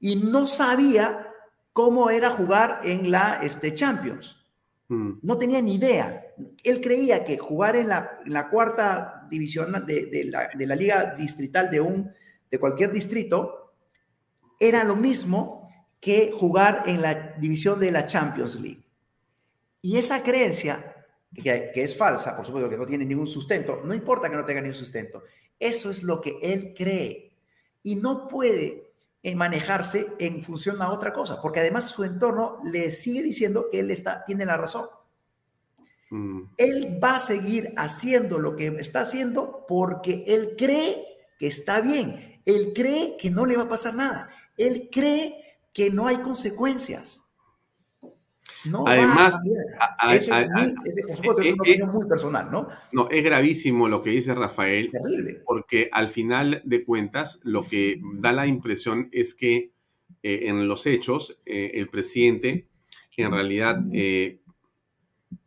[0.00, 1.34] y no sabía
[1.72, 4.45] cómo era jugar en la este, Champions.
[4.88, 5.12] Mm.
[5.22, 6.26] No tenía ni idea.
[6.62, 12.10] Él creía que jugar en la, cuarta división de, la, liga distrital de, un,
[12.50, 13.74] de cualquier distrito
[14.58, 15.68] era lo mismo
[16.00, 18.82] que jugar en la división de la Champions League.
[19.82, 20.94] Y esa creencia,
[21.34, 24.44] que, que es falsa, por supuesto que no tiene ningún sustento, no importa que no
[24.44, 25.24] tenga ningún sustento,
[25.58, 27.32] eso es lo que él cree.
[27.82, 28.85] Y no puede
[29.26, 33.80] en manejarse en función a otra cosa, porque además su entorno le sigue diciendo que
[33.80, 34.86] él está, tiene la razón.
[36.10, 36.42] Mm.
[36.56, 41.04] Él va a seguir haciendo lo que está haciendo porque él cree
[41.40, 42.40] que está bien.
[42.46, 44.30] Él cree que no le va a pasar nada.
[44.56, 47.24] Él cree que no hay consecuencias.
[48.68, 49.42] No Además,
[50.10, 52.68] es, una opinión muy personal, ¿no?
[52.92, 55.42] No, es gravísimo lo que dice Rafael, Terrible.
[55.44, 59.72] porque al final de cuentas lo que da la impresión es que
[60.22, 62.66] eh, en los hechos eh, el presidente
[63.16, 64.40] en realidad eh,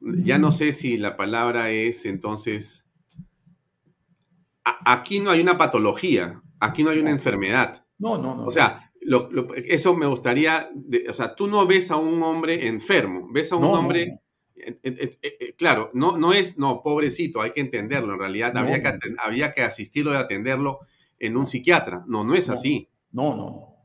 [0.01, 2.87] ya no sé si la palabra es entonces,
[4.63, 7.85] aquí no hay una patología, aquí no hay una enfermedad.
[7.97, 8.45] No, no, no.
[8.45, 8.88] O sea,
[9.67, 10.69] eso me gustaría,
[11.07, 14.19] o sea, tú no ves a un hombre enfermo, ves a un hombre,
[14.55, 18.81] eh, eh, eh, claro, no, no es, no, pobrecito, hay que entenderlo, en realidad había,
[18.81, 20.79] que, había que asistirlo y atenderlo
[21.17, 22.89] en un psiquiatra, no, no es así.
[23.11, 23.75] No, no,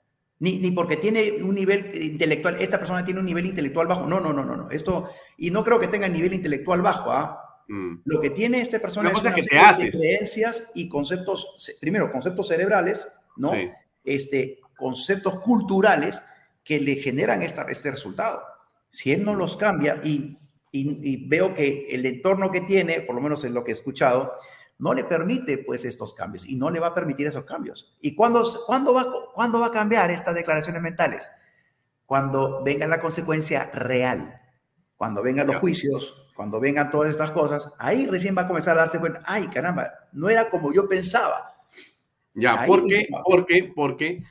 [0.41, 4.20] ni, ni, porque tiene un nivel intelectual, esta persona tiene un nivel intelectual bajo, no,
[4.20, 5.09] no, no, no, no, esto,
[5.39, 7.41] y no creo que tenga nivel intelectual bajo, ¿ah?
[7.66, 8.01] Mm.
[8.05, 9.97] Lo que tiene esta persona es una que te haces.
[9.97, 13.53] creencias y conceptos, primero, conceptos cerebrales, ¿no?
[14.05, 16.22] Este, conceptos culturales
[16.62, 18.43] que le generan esta, este resultado.
[18.91, 20.37] Si él no los cambia y,
[21.26, 24.35] veo que el entorno que tiene, por lo menos en lo que he escuchado,
[24.76, 27.97] no le permite pues estos cambios y no le va a permitir esos cambios.
[28.03, 31.30] ¿Y cuándo, cuándo, va, cuándo va a cambiar estas declaraciones mentales?
[32.05, 34.39] Cuando venga la consecuencia real,
[34.99, 38.80] cuando vengan los juicios, cuando vengan todas estas cosas, ahí recién va a comenzar a
[38.82, 41.55] darse cuenta, ay caramba, no era como yo pensaba.
[42.35, 43.07] Ya, ¿por qué?
[43.24, 44.24] Porque, porque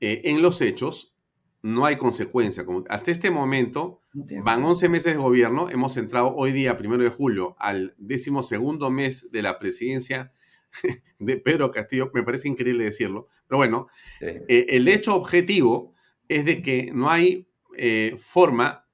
[0.00, 1.14] eh, en los hechos
[1.62, 2.64] no hay consecuencia.
[2.64, 4.00] Como hasta este momento
[4.44, 8.90] van 11 meses de gobierno, hemos entrado hoy día, primero de julio, al décimo segundo
[8.90, 10.32] mes de la presidencia
[11.18, 13.88] de Pedro Castillo, me parece increíble decirlo, pero bueno,
[14.20, 15.94] eh, el hecho objetivo
[16.28, 18.86] es de que no hay eh, forma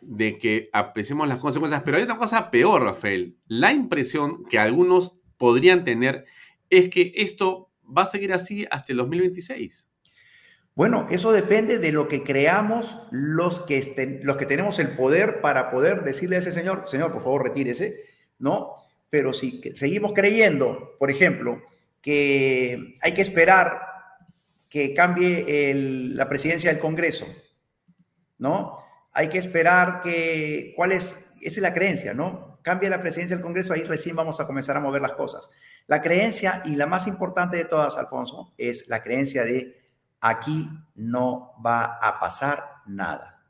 [0.00, 5.18] de que apreciemos las consecuencias, pero hay una cosa peor, Rafael, la impresión que algunos
[5.36, 6.24] podrían tener
[6.70, 9.88] es que esto va a seguir así hasta el 2026?
[10.76, 15.40] Bueno, eso depende de lo que creamos los que, estén, los que tenemos el poder
[15.40, 17.96] para poder decirle a ese señor, señor, por favor, retírese,
[18.38, 18.74] ¿no?
[19.08, 21.62] Pero si seguimos creyendo, por ejemplo,
[22.02, 23.80] que hay que esperar
[24.68, 25.72] que cambie
[26.14, 27.26] la presidencia del Congreso,
[28.36, 28.78] ¿no?
[29.12, 31.32] Hay que esperar que, ¿cuál es?
[31.40, 32.58] Esa es la creencia, ¿no?
[32.60, 35.50] Cambie la presidencia del Congreso, ahí recién vamos a comenzar a mover las cosas.
[35.86, 39.80] La creencia, y la más importante de todas, Alfonso, es la creencia de
[40.20, 43.44] aquí no va a pasar nada.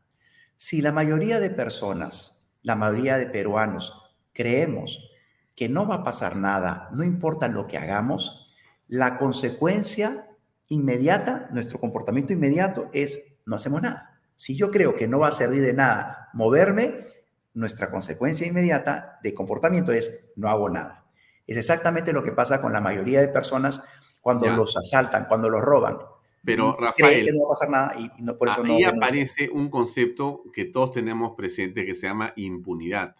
[0.56, 3.94] Si la mayoría de personas, la mayoría de peruanos,
[4.32, 5.10] creemos
[5.54, 8.54] que no va a pasar nada, no importa lo que hagamos,
[8.86, 10.28] la consecuencia
[10.68, 14.20] inmediata, nuestro comportamiento inmediato es no hacemos nada.
[14.34, 17.06] Si yo creo que no va a servir de nada moverme,
[17.54, 21.05] nuestra consecuencia inmediata de comportamiento es no hago nada.
[21.46, 23.82] Es exactamente lo que pasa con la mayoría de personas
[24.20, 25.98] cuando los asaltan, cuando los roban.
[26.44, 30.44] Pero Rafael, no va a pasar nada y, no, por eso ahí aparece un concepto
[30.52, 33.16] que todos tenemos presente que se llama impunidad.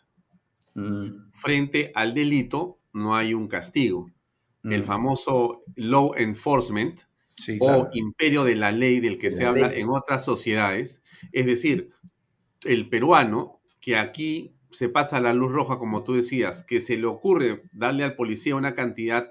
[0.74, 1.30] Mm.
[1.32, 4.10] Frente al delito no hay un castigo.
[4.62, 4.84] El mm.
[4.84, 7.00] famoso law enforcement
[7.60, 11.02] o imperio de la ley del que se habla en otras sociedades.
[11.32, 11.90] Es decir,
[12.62, 17.06] el peruano que aquí se pasa la luz roja, como tú decías, que se le
[17.06, 19.30] ocurre darle al policía una cantidad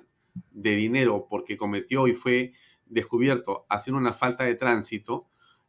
[0.51, 2.53] de dinero porque cometió y fue
[2.85, 5.27] descubierto haciendo una falta de tránsito,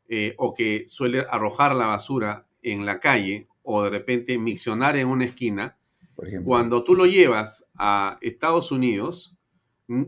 [0.08, 5.08] eh, o que suele arrojar la basura en la calle, o de repente miccionar en
[5.08, 5.76] una esquina,
[6.44, 9.36] cuando tú lo llevas a Estados Unidos,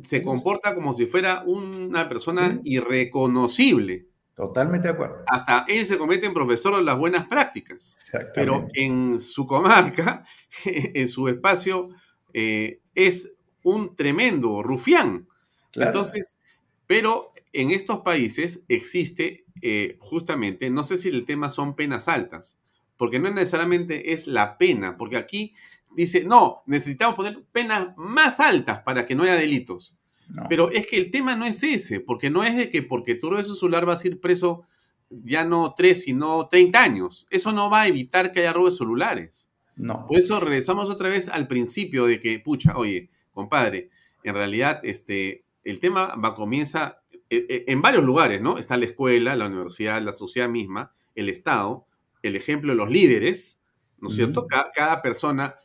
[0.02, 4.06] se comporta como si fuera una persona irreconocible.
[4.38, 5.24] Totalmente de acuerdo.
[5.26, 8.08] Hasta él se convierte en profesor de las buenas prácticas.
[8.32, 10.24] Pero en su comarca,
[10.64, 11.88] en su espacio,
[12.32, 13.34] eh, es
[13.64, 15.26] un tremendo rufián.
[15.74, 16.38] Entonces,
[16.86, 22.60] pero en estos países existe eh, justamente, no sé si el tema son penas altas,
[22.96, 25.56] porque no necesariamente es la pena, porque aquí
[25.96, 29.97] dice, no, necesitamos poner penas más altas para que no haya delitos.
[30.48, 33.30] Pero es que el tema no es ese, porque no es de que porque tú
[33.30, 34.64] robes su celular vas a ir preso
[35.10, 37.26] ya no tres, sino 30 años.
[37.30, 39.50] Eso no va a evitar que haya robos celulares.
[39.76, 40.06] No.
[40.06, 43.90] Por eso regresamos otra vez al principio de que, pucha, oye, compadre,
[44.22, 47.00] en realidad este, el tema va, comienza
[47.30, 48.58] e, e, en varios lugares, ¿no?
[48.58, 51.86] Está la escuela, la universidad, la sociedad misma, el Estado,
[52.22, 53.62] el ejemplo de los líderes,
[54.00, 54.46] ¿no es cierto?
[54.46, 55.56] cada persona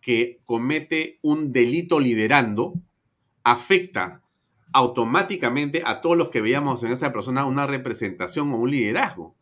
[0.00, 2.74] que comete un delito liderando,
[3.44, 4.22] afecta
[4.72, 9.36] automáticamente a todos los que veíamos en esa persona una representación o un liderazgo.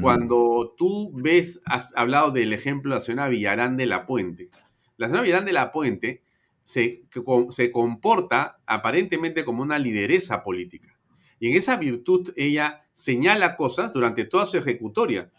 [0.00, 4.48] Cuando tú ves, has hablado del ejemplo de la señora Villarán de la Puente.
[4.96, 6.22] La señora Villarán de la Puente
[6.62, 7.02] se,
[7.50, 10.96] se comporta aparentemente como una lideresa política.
[11.38, 15.30] Y en esa virtud ella señala cosas durante toda su ejecutoria.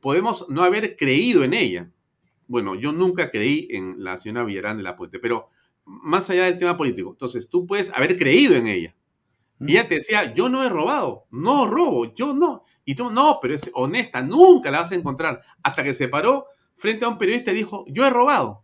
[0.00, 1.90] Podemos no haber creído en ella.
[2.46, 5.48] Bueno, yo nunca creí en la señora Villarán de la Puente, pero
[5.84, 7.10] más allá del tema político.
[7.10, 8.94] Entonces, tú puedes haber creído en ella.
[9.60, 12.64] Y ella te decía, yo no he robado, no robo, yo no.
[12.84, 15.42] Y tú, no, pero es honesta, nunca la vas a encontrar.
[15.62, 18.62] Hasta que se paró frente a un periodista y dijo, yo he robado.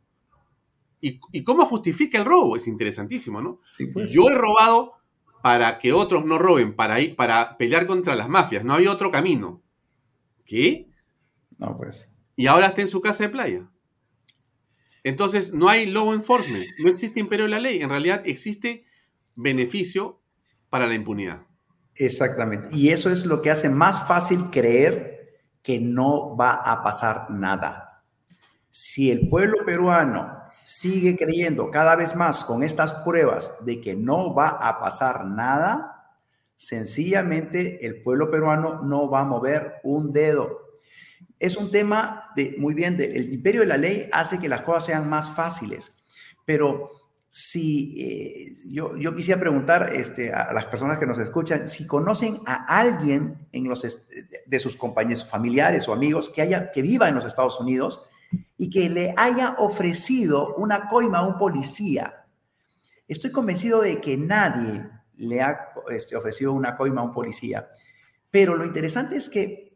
[1.00, 2.56] ¿Y, cómo justifica el robo?
[2.56, 3.60] Es interesantísimo, ¿no?
[3.92, 4.10] Pues.
[4.10, 4.92] Yo he robado
[5.42, 8.64] para que otros no roben, para, ir, para pelear contra las mafias.
[8.64, 9.62] No había otro camino.
[10.44, 10.90] ¿Qué?
[11.56, 12.10] No, pues.
[12.36, 13.70] Y ahora está en su casa de playa.
[15.04, 17.80] Entonces, no hay law enforcement, no existe imperio de la ley.
[17.80, 18.84] En realidad existe
[19.34, 20.20] beneficio
[20.68, 21.46] para la impunidad.
[21.94, 22.68] Exactamente.
[22.72, 28.02] Y eso es lo que hace más fácil creer que no va a pasar nada.
[28.70, 34.34] Si el pueblo peruano sigue creyendo cada vez más con estas pruebas de que no
[34.34, 36.14] va a pasar nada,
[36.56, 40.59] sencillamente el pueblo peruano no va a mover un dedo.
[41.40, 44.86] Es un tema de, muy bien, el imperio de la ley hace que las cosas
[44.86, 45.96] sean más fáciles,
[46.44, 46.90] pero
[47.30, 52.40] si eh, yo, yo, quisiera preguntar este, a las personas que nos escuchan si conocen
[52.44, 53.86] a alguien en los,
[54.46, 58.02] de sus compañeros familiares o amigos que, haya, que viva en los Estados Unidos
[58.58, 62.26] y que le haya ofrecido una coima a un policía.
[63.06, 67.68] Estoy convencido de que nadie le ha este, ofrecido una coima a un policía.
[68.30, 69.69] Pero lo interesante es que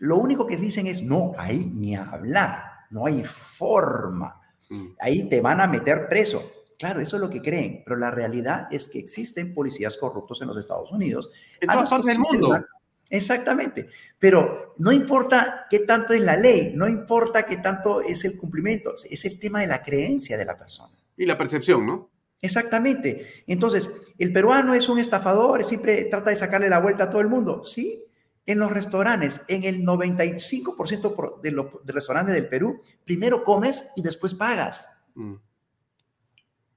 [0.00, 4.40] lo único que dicen es, no, ahí ni hablar, no hay forma.
[4.68, 4.86] Mm.
[4.98, 6.42] Ahí te van a meter preso.
[6.78, 10.48] Claro, eso es lo que creen, pero la realidad es que existen policías corruptos en
[10.48, 11.30] los Estados Unidos.
[11.60, 12.64] En todas partes del mundo.
[13.10, 13.88] Exactamente,
[14.20, 18.94] pero no importa qué tanto es la ley, no importa qué tanto es el cumplimiento,
[19.10, 20.94] es el tema de la creencia de la persona.
[21.16, 22.08] Y la percepción, ¿no?
[22.40, 23.42] Exactamente.
[23.46, 27.28] Entonces, el peruano es un estafador, siempre trata de sacarle la vuelta a todo el
[27.28, 27.64] mundo.
[27.64, 28.04] Sí,
[28.50, 34.34] en los restaurantes, en el 95% de los restaurantes del Perú, primero comes y después
[34.34, 34.88] pagas.
[35.14, 35.34] Mm.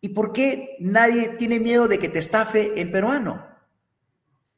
[0.02, 3.48] ¿Y por qué nadie tiene miedo de que te estafe el peruano?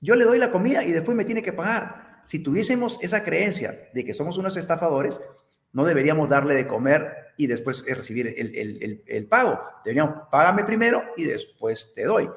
[0.01, 2.23] Yo le doy la comida y después me tiene que pagar.
[2.25, 5.21] Si tuviésemos esa creencia de que somos unos estafadores,
[5.71, 9.59] no deberíamos darle de comer y después recibir el, pago.
[9.83, 12.29] Deberíamos, págame primero y después te doy.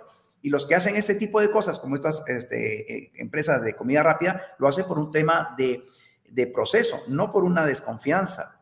[0.43, 4.03] Y los que hacen ese tipo de cosas, como estas este, eh, empresas de comida
[4.03, 5.85] rápida, lo hacen por un tema de,
[6.29, 8.61] de proceso, no por una desconfianza.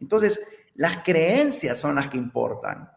[0.00, 0.40] Entonces,
[0.74, 2.90] las creencias son las que importan.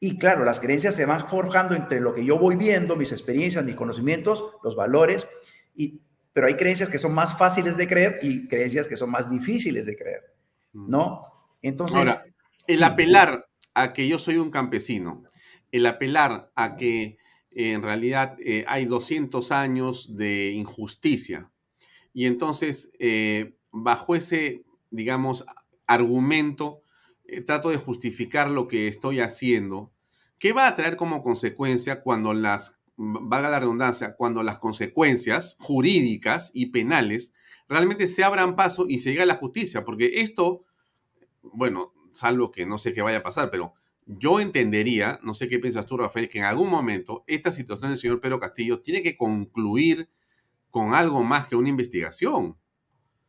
[0.00, 3.64] Y claro, las creencias se van forjando entre lo que yo voy viendo, mis experiencias,
[3.64, 5.28] mis conocimientos, los valores,
[5.74, 6.00] y,
[6.32, 9.86] pero hay creencias que son más fáciles de creer y creencias que son más difíciles
[9.86, 10.34] de creer,
[10.72, 10.90] mm.
[10.90, 11.26] ¿no?
[11.62, 11.98] Entonces...
[11.98, 12.22] Ahora,
[12.66, 15.24] el apelar a que yo soy un campesino,
[15.70, 17.18] el apelar a que
[17.54, 21.50] en realidad eh, hay 200 años de injusticia,
[22.14, 25.46] y entonces, eh, bajo ese, digamos,
[25.86, 26.82] argumento,
[27.46, 29.92] trato de justificar lo que estoy haciendo,
[30.42, 36.50] ¿Qué va a traer como consecuencia cuando las, valga la redundancia, cuando las consecuencias jurídicas
[36.52, 37.32] y penales
[37.68, 39.84] realmente se abran paso y se llegue a la justicia?
[39.84, 40.64] Porque esto,
[41.42, 43.74] bueno, salvo que no sé qué vaya a pasar, pero
[44.06, 47.98] yo entendería, no sé qué piensas tú, Rafael, que en algún momento esta situación del
[47.98, 50.08] señor Pedro Castillo tiene que concluir
[50.70, 52.56] con algo más que una investigación.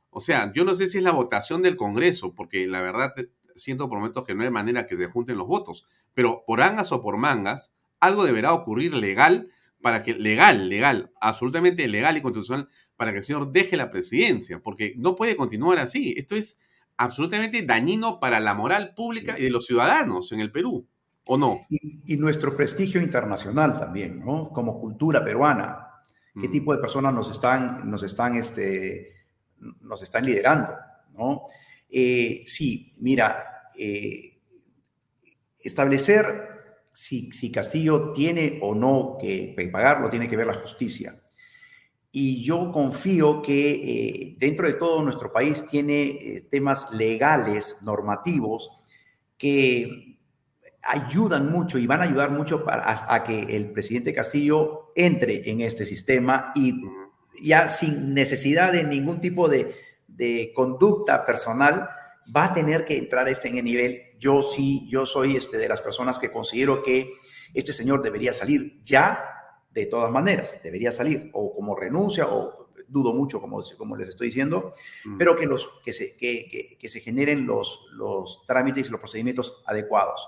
[0.09, 3.13] O sea, yo no sé si es la votación del Congreso, porque la verdad
[3.55, 6.91] siento por momentos que no hay manera que se junten los votos, pero por angas
[6.91, 9.49] o por mangas, algo deberá ocurrir legal
[9.81, 14.59] para que, legal, legal, absolutamente legal y constitucional, para que el señor deje la presidencia,
[14.61, 16.13] porque no puede continuar así.
[16.17, 16.59] Esto es
[16.97, 20.87] absolutamente dañino para la moral pública y de los ciudadanos en el Perú,
[21.27, 21.65] ¿o no?
[21.69, 24.49] Y, nuestro prestigio internacional también, ¿no?
[24.49, 25.89] Como cultura peruana.
[26.39, 26.51] ¿Qué mm.
[26.51, 29.13] tipo de personas nos están, nos están, este,
[29.81, 30.73] nos están liderando,
[31.17, 31.43] ¿no?
[31.89, 34.39] Eh, sí, mira, eh,
[35.63, 36.53] establecer
[36.93, 41.13] si, Castillo tiene o no que pagarlo, tiene que ver la justicia.
[42.15, 48.69] Y yo confío que eh, dentro de todo nuestro país tiene temas legales, normativos,
[49.35, 50.19] que
[50.83, 55.61] ayudan mucho y van a ayudar mucho para, a, que el presidente Castillo entre en
[55.61, 56.73] este sistema y
[57.41, 59.73] ya sin necesidad de ningún tipo de,
[60.07, 61.89] de conducta personal,
[62.35, 64.01] va a tener que entrar este en el nivel.
[64.19, 67.11] Yo sí, yo soy este, de las personas que considero que
[67.53, 69.23] este señor debería salir ya,
[69.73, 74.27] de todas maneras, debería salir, o como renuncia, o dudo mucho, como, como les estoy
[74.27, 74.71] diciendo,
[75.05, 75.17] mm.
[75.17, 79.63] pero que, los, que, se, que, que, se generen los, los trámites y los procedimientos
[79.65, 80.27] adecuados.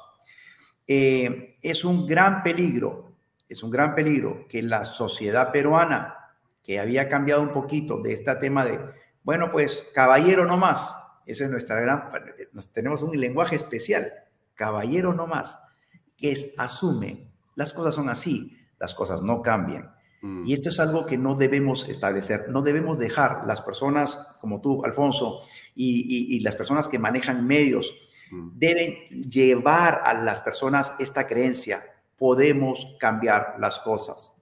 [0.87, 3.13] Eh, es un gran peligro,
[3.47, 8.35] es un gran peligro que la sociedad peruana, que había cambiado un poquito de este
[8.35, 8.79] tema de,
[9.23, 10.95] bueno, pues caballero no más,
[11.25, 12.09] esa es nuestra gran,
[12.73, 14.11] tenemos un lenguaje especial,
[14.55, 15.59] caballero no más,
[16.17, 19.91] que es asume, las cosas son así, las cosas no cambian.
[20.21, 20.45] Mm.
[20.45, 24.85] Y esto es algo que no debemos establecer, no debemos dejar las personas como tú,
[24.85, 25.41] Alfonso,
[25.73, 27.95] y, las personas que manejan medios,
[28.29, 28.49] mm.
[28.53, 28.93] deben
[29.27, 31.83] llevar a las personas esta creencia,
[32.15, 34.33] podemos cambiar las cosas.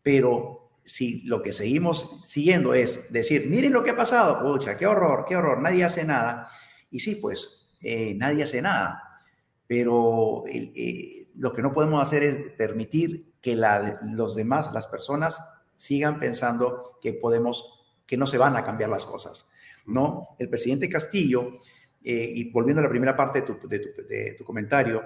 [0.00, 4.86] Pero si lo que seguimos siguiendo es decir, miren lo que ha pasado, pucha, qué
[4.86, 6.48] horror, qué horror, nadie hace nada.
[6.90, 9.20] Y sí, pues eh, nadie hace nada,
[9.66, 15.42] pero eh, lo que no podemos hacer es permitir que los demás, las personas,
[15.74, 17.64] sigan pensando que podemos,
[18.06, 19.48] que no se van a cambiar las cosas.
[19.86, 20.28] ¿no?
[20.38, 21.56] El presidente Castillo,
[22.02, 25.02] eh, y volviendo a la primera parte de tu, de tu comentario,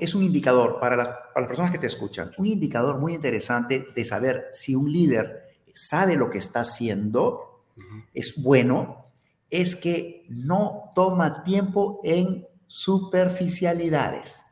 [0.00, 1.08] es un indicador para las,
[1.46, 6.30] personas que te escuchan, un indicador muy interesante de saber si un líder sabe lo
[6.30, 7.62] que está haciendo,
[8.12, 9.06] es bueno,
[9.50, 14.46] es que no toma tiempo en superficialidades.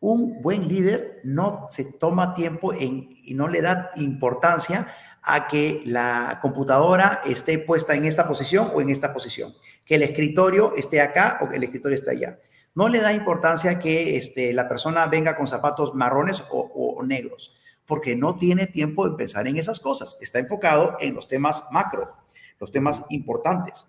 [0.00, 4.88] Un buen líder no se toma tiempo en, y no le da importancia
[5.22, 9.54] a que la computadora esté puesta en esta posición o en esta posición,
[9.84, 12.38] que el escritorio esté acá o que el escritorio esté allá.
[12.74, 17.54] No le da importancia que este, la persona venga con zapatos marrones o, negros,
[17.84, 20.16] porque no tiene tiempo de pensar en esas cosas.
[20.20, 22.14] Está enfocado en los temas macro,
[22.60, 23.88] los temas importantes.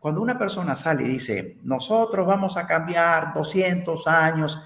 [0.00, 4.60] Cuando una persona sale y dice, nosotros vamos a cambiar 200 años,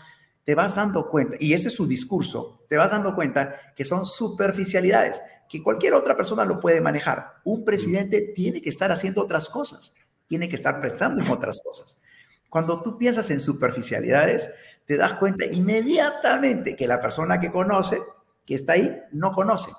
[0.51, 4.05] te vas dando cuenta, y ese es su discurso, te vas dando cuenta que son
[4.05, 7.35] superficialidades, que cualquier otra persona lo puede manejar.
[7.45, 9.95] Un presidente tiene que estar haciendo otras cosas,
[10.27, 12.01] tiene que estar prestando en otras cosas.
[12.49, 14.51] Cuando tú piensas en superficialidades,
[14.87, 18.01] te das cuenta inmediatamente que la persona que conoce,
[18.45, 19.71] que está ahí, no conoce.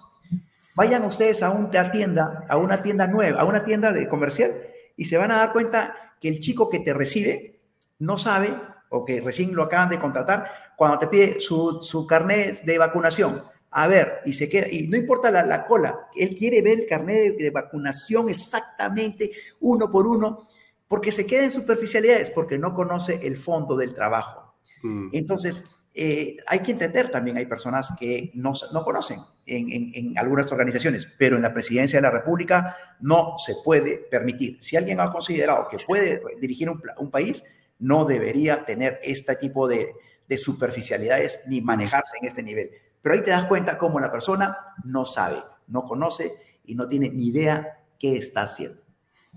[0.75, 4.53] Vayan ustedes a una tienda, a una tienda nueva, a una tienda de comercial
[4.95, 7.59] y se van a dar cuenta que el chico que te recibe
[7.99, 8.55] no sabe
[8.91, 13.43] o que recién lo acaban de contratar cuando te pide su, su carnet de vacunación.
[13.71, 16.87] A ver, y se queda, y no importa la, la cola, él quiere ver el
[16.87, 19.31] carnet de vacunación exactamente
[19.61, 20.47] uno por uno
[20.89, 24.55] porque se queda en superficialidades, porque no conoce el fondo del trabajo.
[24.83, 25.07] Mm.
[25.13, 25.63] Entonces,
[25.93, 31.37] eh, hay que entender también, hay personas que no, no conocen en, algunas organizaciones, pero
[31.37, 34.57] en la presidencia de la República no se puede permitir.
[34.61, 37.43] Si alguien ha considerado que puede dirigir un, un país,
[37.81, 39.93] no debería tener este tipo de,
[40.29, 42.71] de superficialidades ni manejarse en este nivel.
[43.01, 44.55] Pero ahí te das cuenta cómo la persona
[44.85, 48.81] no sabe, no conoce y no tiene ni idea qué está haciendo.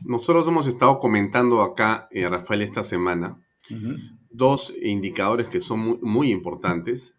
[0.02, 3.40] Nosotros hemos estado comentando acá, eh, Rafael, esta semana,
[4.30, 7.16] dos indicadores que son muy, importantes.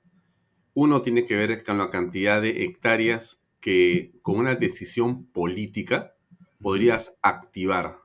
[0.74, 6.16] Uno tiene que ver con la cantidad de hectáreas que con una decisión política
[6.62, 7.98] podrías activar,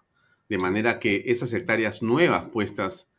[0.49, 3.10] de manera que esas hectáreas nuevas puestas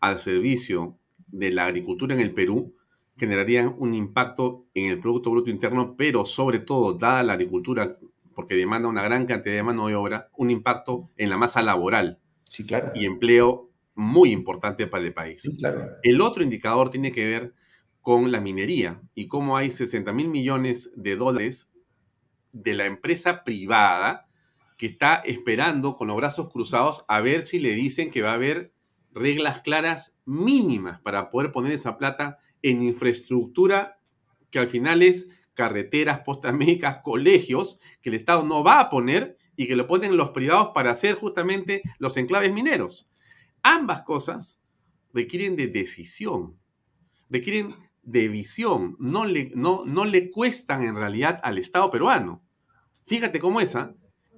[0.00, 0.98] al servicio
[1.28, 2.74] de la agricultura en el Perú
[3.16, 7.98] generarían un impacto en el Producto Bruto Interno, pero sobre todo, dada la agricultura
[8.34, 12.18] porque demanda una gran cantidad de mano de obra, un impacto en la masa laboral
[12.44, 12.92] sí, claro.
[12.94, 15.42] y empleo muy importante para el país.
[15.42, 15.86] Sí, claro.
[16.02, 17.54] El otro indicador tiene que ver
[18.00, 21.70] con la minería y cómo hay 60 mil millones de dólares
[22.52, 24.26] de la empresa privada
[24.78, 28.34] que está esperando con los brazos cruzados a ver si le dicen que va a
[28.34, 28.72] haber
[29.12, 33.98] reglas claras mínimas para poder poner esa plata en infraestructura
[34.50, 39.36] que al final es carreteras, postas médicas, colegios, que el Estado no va a poner
[39.56, 43.10] y que lo ponen los privados para hacer justamente los enclaves mineros.
[43.62, 44.62] Ambas cosas
[45.12, 46.58] requieren de decisión,
[47.28, 52.42] requieren de visión, no le, no, no le cuestan en realidad al Estado peruano.
[53.06, 53.94] Fíjate cómo esa,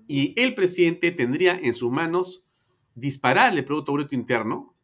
[0.08, 2.44] y el presidente tendría en sus manos
[2.94, 4.74] disparar el Producto Bruto Interno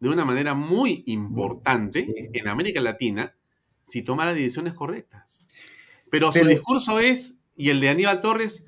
[0.00, 3.34] de una manera muy importante en América Latina
[3.82, 5.46] si tomara decisiones correctas.
[6.10, 8.66] Pero, su discurso es, y el de Aníbal Torres,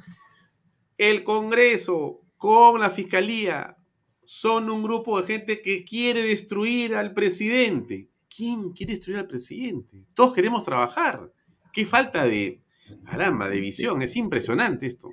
[0.98, 3.76] el Congreso con la Fiscalía
[4.24, 8.08] son un grupo de gente que quiere destruir al presidente.
[8.34, 10.04] ¿Quién quiere destruir al presidente?
[10.14, 11.32] Todos queremos trabajar.
[11.72, 12.62] Qué falta de,
[13.04, 14.02] caramba, de visión.
[14.02, 15.10] Es impresionante esto.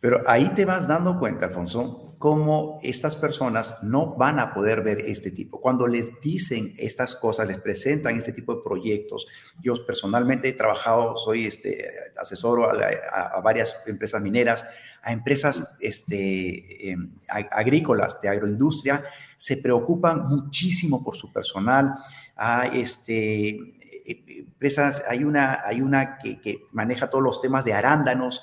[0.00, 4.98] Pero ahí te vas dando cuenta, Alfonso, cómo estas personas no van a poder ver
[5.00, 5.60] este tipo.
[5.60, 9.26] Cuando les dicen estas cosas, les presentan este tipo de proyectos.
[9.62, 11.88] Yo personalmente he trabajado, soy este,
[12.20, 12.82] asesor
[13.12, 14.66] a, varias empresas mineras,
[15.02, 19.04] a empresas este, em, agrícolas de agroindustria,
[19.36, 21.94] se preocupan muchísimo por su personal.
[22.36, 23.70] A este, e,
[24.06, 28.42] e, empresas, hay una, hay una que maneja todos los temas de arándanos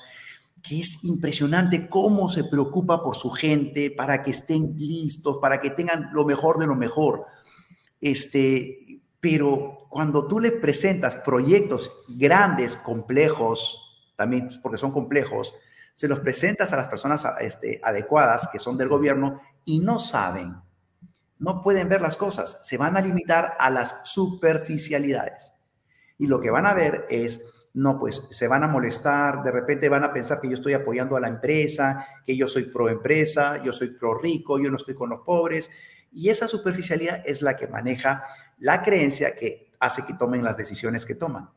[0.66, 5.70] que es impresionante cómo se preocupa por su gente para que estén listos, para que
[5.70, 7.26] tengan lo mejor de lo mejor.
[8.00, 13.80] Este, pero cuando tú le presentas proyectos grandes, complejos,
[14.16, 15.54] también porque son complejos,
[15.94, 20.54] se los presentas a las personas este, adecuadas que son del gobierno y no saben,
[21.38, 25.52] no pueden ver las cosas, se van a limitar a las superficialidades.
[26.18, 27.42] Y lo que van a ver es
[27.76, 31.14] no, pues se van a molestar, de repente van a pensar que yo estoy apoyando
[31.14, 34.94] a la empresa, que yo soy pro empresa, yo soy pro rico, yo no estoy
[34.94, 35.70] con los pobres.
[36.10, 38.24] Y esa superficialidad es la que maneja
[38.58, 41.50] la creencia que hace que tomen las decisiones que toman.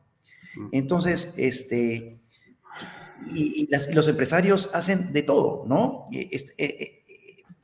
[0.72, 2.20] Entonces, este,
[3.34, 6.06] y, los empresarios hacen de todo, ¿no?
[6.12, 7.02] Es, eh, eh,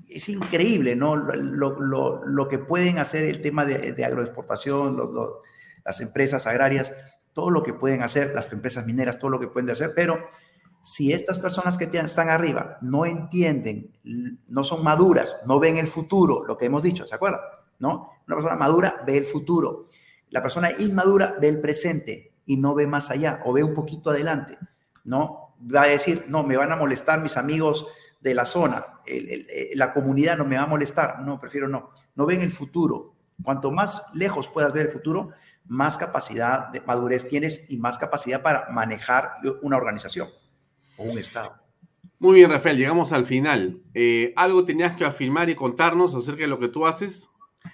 [0.08, 1.14] es, increíble, ¿no?
[1.14, 4.96] Lo, que pueden hacer el tema de, agroexportación,
[5.84, 6.94] las empresas agrarias
[7.36, 10.24] todo lo que pueden hacer, las empresas mineras, todo lo que pueden hacer, pero
[10.82, 13.92] si estas personas que están arriba no entienden,
[14.48, 17.42] no son maduras, no ven el futuro, lo que hemos dicho, ¿se acuerdan?
[17.78, 18.10] ¿No?
[18.26, 19.84] Una persona madura ve el futuro.
[20.30, 24.08] La persona inmadura ve el presente y no ve más allá o ve un poquito
[24.08, 24.56] adelante,
[25.04, 25.56] ¿no?
[25.60, 27.86] Va a decir, no, me van a molestar mis amigos
[28.18, 29.02] de la zona,
[29.74, 31.90] la comunidad no me va a molestar, no, prefiero no.
[32.14, 33.12] No ven el futuro.
[33.42, 35.32] Cuanto más lejos puedas ver el futuro,
[35.68, 40.28] más capacidad de madurez tienes y más capacidad para manejar una organización
[40.96, 41.52] o un Estado.
[42.18, 43.82] Muy bien, Rafael, llegamos al final.
[43.92, 47.28] Eh, ¿Algo tenías que afirmar y contarnos acerca de lo que tú haces?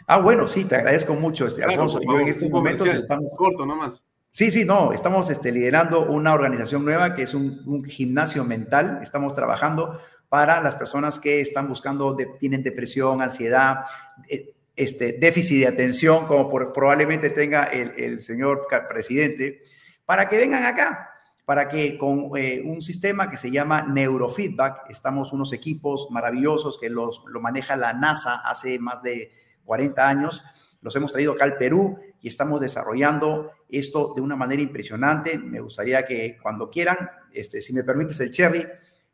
[0.06, 2.00] Ah, bueno, sí, te agradezco mucho, este, Alfonso.
[2.02, 3.34] Yo en estos momentos estamos...
[3.36, 4.04] Corto nomás.
[4.30, 8.98] Sí, sí, no, estamos este, liderando una organización nueva que es un, gimnasio mental.
[9.02, 10.00] Estamos trabajando
[10.30, 13.84] para las personas que están buscando, tienen depresión, ansiedad,
[14.30, 14.46] eh,
[14.76, 19.62] este, déficit de atención, como probablemente tenga el, señor presidente,
[20.04, 21.10] para que vengan acá,
[21.44, 26.88] para que con eh, un sistema que se llama neurofeedback, estamos unos equipos maravillosos que
[26.88, 29.30] los, lo maneja la NASA hace más de
[29.64, 30.42] 40 años,
[30.80, 35.38] los hemos traído acá al Perú y estamos desarrollando esto de una manera impresionante.
[35.38, 38.66] Me gustaría que cuando quieran, este, si me permites el cherry,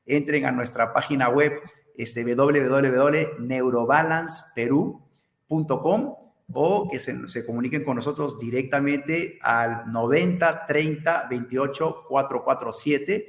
[0.07, 1.61] entren a nuestra página web
[1.95, 2.25] este,
[5.49, 13.27] com o que se, comuniquen con nosotros directamente al 90 30 28 447,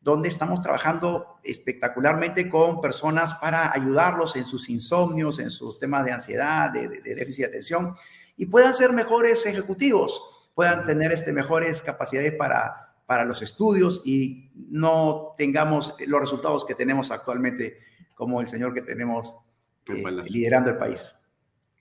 [0.00, 6.12] donde estamos trabajando espectacularmente con personas para ayudarlos en sus insomnios, en sus temas de
[6.12, 7.94] ansiedad, de, déficit de atención,
[8.36, 10.22] y puedan ser mejores ejecutivos,
[10.54, 16.76] puedan tener este, mejores capacidades para, para los estudios y no tengamos los resultados que
[16.76, 17.78] tenemos actualmente
[18.14, 19.34] como el señor que tenemos
[19.86, 21.14] este, liderando el país.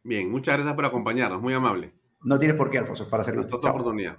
[0.04, 1.94] Bien, muchas gracias por acompañarnos, muy amable.
[2.24, 3.46] No tienes por qué, Alfonso, para hacerlo.
[3.52, 4.18] Otra oportunidad.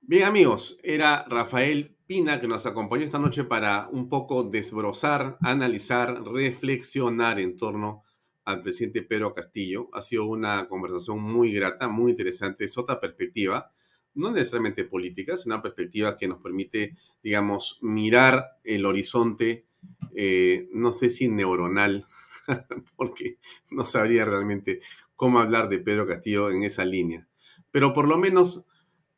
[0.00, 6.22] Bien, amigos, era Rafael Pina que nos acompañó esta noche para un poco desbrozar, analizar,
[6.22, 8.02] reflexionar en torno
[8.44, 9.88] al presidente Pedro Castillo.
[9.94, 12.64] Ha sido una conversación muy grata, muy interesante.
[12.64, 13.72] Es otra perspectiva,
[14.12, 19.64] no necesariamente política, es una perspectiva que nos permite, digamos, mirar el horizonte,
[20.14, 22.06] eh, no sé si neuronal,
[22.96, 23.38] porque
[23.70, 24.80] no sabría realmente
[25.16, 27.28] cómo hablar de Pedro Castillo en esa línea.
[27.70, 28.66] Pero por lo menos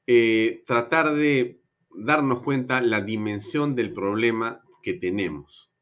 [0.06, 5.72] eh, tratar de darnos cuenta la dimensión del problema que tenemos.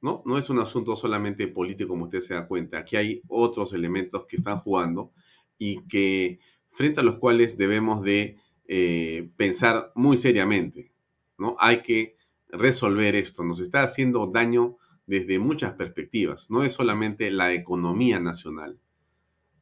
[0.00, 0.20] ¿No?
[0.26, 2.78] no es un asunto solamente político, como usted se da cuenta.
[2.78, 5.12] Aquí hay otros elementos que están jugando
[5.58, 6.40] y que
[6.72, 8.36] frente a los cuales debemos de
[8.66, 10.92] eh, pensar muy seriamente.
[11.38, 11.54] ¿no?
[11.60, 12.16] Hay que
[12.48, 13.44] resolver esto.
[13.44, 14.76] Nos está haciendo daño
[15.06, 16.50] desde muchas perspectivas.
[16.50, 18.78] No es solamente la economía nacional,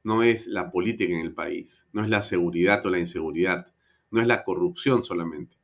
[0.02, 3.72] no es la política en el país, no es la seguridad o la inseguridad,
[4.10, 5.56] no es la corrupción solamente.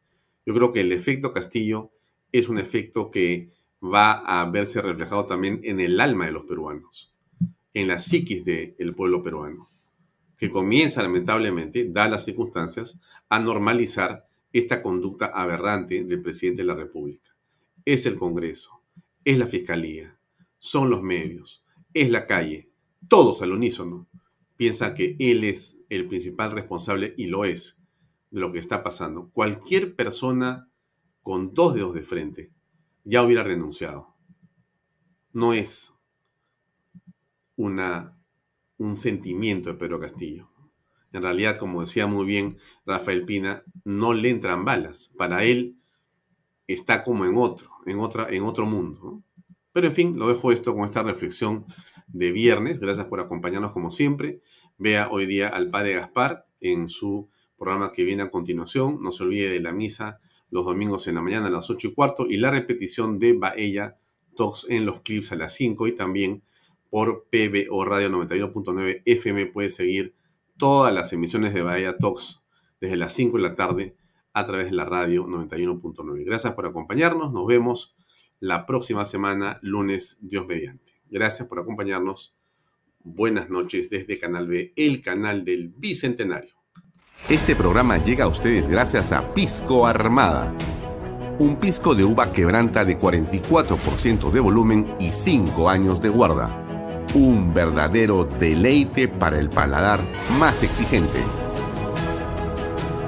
[0.45, 1.91] Yo creo que el efecto Castillo
[2.33, 3.51] es un efecto que
[3.83, 7.15] va a verse reflejado también en el alma de los peruanos,
[7.75, 9.71] en la psiquis del pueblo peruano,
[10.37, 16.75] que comienza lamentablemente, dadas las circunstancias, a normalizar esta conducta aberrante del presidente de la
[16.75, 17.35] República.
[17.85, 18.83] Es el Congreso,
[19.27, 20.17] es la fiscalía,
[20.57, 22.71] son los medios, es la calle,
[23.09, 24.09] todos al unísono
[24.57, 27.77] piensan que él es el principal responsable y lo es
[28.31, 29.29] de lo que está pasando.
[29.31, 30.71] Cualquier persona
[31.23, 32.53] con dos dedos de frente
[33.03, 34.15] ya hubiera renunciado.
[35.33, 35.99] no es
[37.57, 38.17] una,
[38.79, 40.49] un sentimiento de Pedro Castillo.
[41.13, 45.13] En realidad, como decía muy bien Rafael Pina, no le entran balas.
[45.19, 45.77] Para él
[46.67, 49.23] está como en otro, en, otra, en otro mundo.
[49.73, 51.67] Pero en fin, lo dejo esto con esta reflexión
[52.07, 52.81] de viernes.
[52.81, 54.41] Gracias por acompañarnos como siempre.
[54.79, 59.03] Vea hoy día al padre Gaspar en su programa que viene a continuación.
[59.03, 60.21] No se olvide de la misa
[60.51, 63.99] los domingos en la mañana a las 8 y cuarto y la repetición de Baella
[64.37, 66.43] Talks en los clips a las 5 y también
[66.91, 70.15] por PBO Radio 91.9 FM puede seguir
[70.57, 72.43] todas las emisiones de Bahía Talks
[72.81, 73.97] desde las 5 de la tarde
[74.37, 76.23] a través de la radio 91.9.
[76.27, 77.33] Gracias por acompañarnos.
[77.33, 77.97] Nos vemos
[78.39, 80.93] la próxima semana, lunes, Dios mediante.
[81.09, 82.37] Gracias por acompañarnos.
[83.03, 86.53] Buenas noches desde Canal B, el canal del Bicentenario.
[87.31, 90.53] Este programa llega a ustedes gracias a Pisco Armada.
[91.39, 97.07] Un pisco de uva quebranta de 44% de volumen y 5 años de guarda.
[97.15, 100.01] Un verdadero deleite para el paladar
[100.39, 101.23] más exigente.